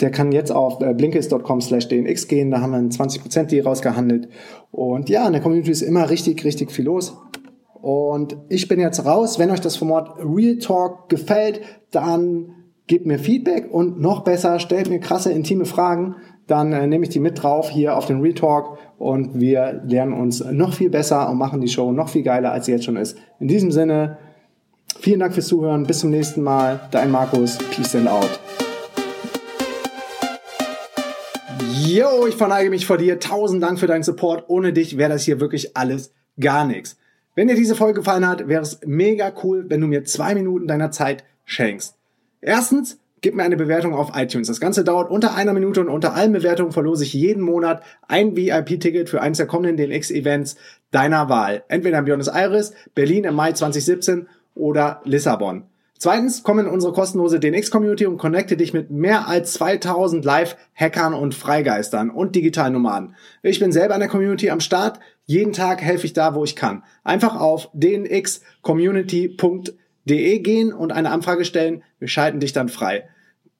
Der 0.00 0.10
kann 0.10 0.32
jetzt 0.32 0.50
auf 0.50 0.80
äh, 0.80 0.94
blinkist.com 0.94 1.60
slash 1.60 1.88
dnx 1.88 2.26
gehen. 2.26 2.50
Da 2.50 2.62
haben 2.62 2.70
wir 2.70 2.78
einen 2.78 2.88
20% 2.88 3.48
Deal 3.48 3.66
rausgehandelt. 3.66 4.30
Und 4.70 5.10
ja, 5.10 5.26
in 5.26 5.34
der 5.34 5.42
Community 5.42 5.72
ist 5.72 5.82
immer 5.82 6.08
richtig, 6.08 6.42
richtig 6.42 6.72
viel 6.72 6.86
los. 6.86 7.18
Und 7.82 8.34
ich 8.48 8.66
bin 8.66 8.80
jetzt 8.80 9.04
raus. 9.04 9.38
Wenn 9.38 9.50
euch 9.50 9.60
das 9.60 9.76
Format 9.76 10.14
Real 10.24 10.56
Talk 10.56 11.10
gefällt, 11.10 11.60
dann 11.90 12.54
gebt 12.86 13.06
mir 13.06 13.18
Feedback 13.18 13.72
und 13.72 14.00
noch 14.00 14.24
besser, 14.24 14.58
stellt 14.58 14.88
mir 14.88 15.00
krasse, 15.00 15.32
intime 15.32 15.64
Fragen. 15.64 16.16
Dann 16.46 16.72
äh, 16.72 16.86
nehme 16.86 17.04
ich 17.04 17.10
die 17.10 17.20
mit 17.20 17.42
drauf 17.42 17.70
hier 17.70 17.96
auf 17.96 18.06
den 18.06 18.20
Retalk 18.20 18.78
und 18.98 19.40
wir 19.40 19.82
lernen 19.86 20.12
uns 20.12 20.44
noch 20.44 20.74
viel 20.74 20.90
besser 20.90 21.30
und 21.30 21.38
machen 21.38 21.60
die 21.60 21.68
Show 21.68 21.92
noch 21.92 22.08
viel 22.08 22.22
geiler, 22.22 22.52
als 22.52 22.66
sie 22.66 22.72
jetzt 22.72 22.84
schon 22.84 22.96
ist. 22.96 23.16
In 23.38 23.48
diesem 23.48 23.70
Sinne, 23.70 24.18
vielen 24.98 25.20
Dank 25.20 25.34
fürs 25.34 25.46
Zuhören. 25.46 25.86
Bis 25.86 26.00
zum 26.00 26.10
nächsten 26.10 26.42
Mal. 26.42 26.80
Dein 26.90 27.10
Markus. 27.10 27.58
Peace 27.70 27.94
and 27.94 28.08
out. 28.08 28.40
Yo, 31.84 32.26
ich 32.26 32.36
verneige 32.36 32.70
mich 32.70 32.86
vor 32.86 32.98
dir. 32.98 33.18
Tausend 33.20 33.62
Dank 33.62 33.78
für 33.78 33.86
deinen 33.86 34.02
Support. 34.02 34.44
Ohne 34.48 34.72
dich 34.72 34.98
wäre 34.98 35.10
das 35.10 35.24
hier 35.24 35.40
wirklich 35.40 35.76
alles 35.76 36.12
gar 36.38 36.64
nichts. 36.64 36.96
Wenn 37.34 37.48
dir 37.48 37.54
diese 37.54 37.74
Folge 37.74 38.00
gefallen 38.00 38.26
hat, 38.26 38.48
wäre 38.48 38.62
es 38.62 38.80
mega 38.84 39.32
cool, 39.42 39.64
wenn 39.68 39.80
du 39.80 39.86
mir 39.86 40.04
zwei 40.04 40.34
Minuten 40.34 40.66
deiner 40.66 40.90
Zeit 40.90 41.24
schenkst. 41.44 41.96
Erstens, 42.42 42.98
gib 43.20 43.36
mir 43.36 43.44
eine 43.44 43.56
Bewertung 43.56 43.94
auf 43.94 44.16
iTunes. 44.16 44.48
Das 44.48 44.60
Ganze 44.60 44.82
dauert 44.84 45.10
unter 45.10 45.34
einer 45.34 45.54
Minute 45.54 45.80
und 45.80 45.88
unter 45.88 46.14
allen 46.14 46.32
Bewertungen 46.32 46.72
verlose 46.72 47.04
ich 47.04 47.14
jeden 47.14 47.40
Monat 47.40 47.82
ein 48.08 48.36
VIP-Ticket 48.36 49.08
für 49.08 49.22
eines 49.22 49.38
der 49.38 49.46
kommenden 49.46 49.76
DNX-Events 49.76 50.56
deiner 50.90 51.28
Wahl. 51.28 51.62
Entweder 51.68 52.00
in 52.00 52.04
Buenos 52.04 52.26
Aires, 52.26 52.74
Berlin 52.96 53.22
im 53.24 53.36
Mai 53.36 53.52
2017 53.52 54.26
oder 54.56 55.00
Lissabon. 55.04 55.62
Zweitens, 55.98 56.42
komm 56.42 56.58
in 56.58 56.66
unsere 56.66 56.92
kostenlose 56.92 57.38
DNX-Community 57.38 58.06
und 58.06 58.18
connecte 58.18 58.56
dich 58.56 58.74
mit 58.74 58.90
mehr 58.90 59.28
als 59.28 59.52
2000 59.52 60.24
Live-Hackern 60.24 61.14
und 61.14 61.36
Freigeistern 61.36 62.10
und 62.10 62.34
Digitalnomaden. 62.34 63.14
Ich 63.44 63.60
bin 63.60 63.70
selber 63.70 63.94
in 63.94 64.00
der 64.00 64.08
Community 64.08 64.50
am 64.50 64.58
Start. 64.58 64.98
Jeden 65.26 65.52
Tag 65.52 65.80
helfe 65.80 66.06
ich 66.06 66.12
da, 66.12 66.34
wo 66.34 66.42
ich 66.42 66.56
kann. 66.56 66.82
Einfach 67.04 67.40
auf 67.40 67.68
dnxcommunity.de 67.72 69.76
gehen 70.04 70.72
und 70.72 70.92
eine 70.92 71.10
Anfrage 71.10 71.44
stellen. 71.44 71.82
Wir 71.98 72.08
schalten 72.08 72.40
dich 72.40 72.52
dann 72.52 72.68
frei. 72.68 73.08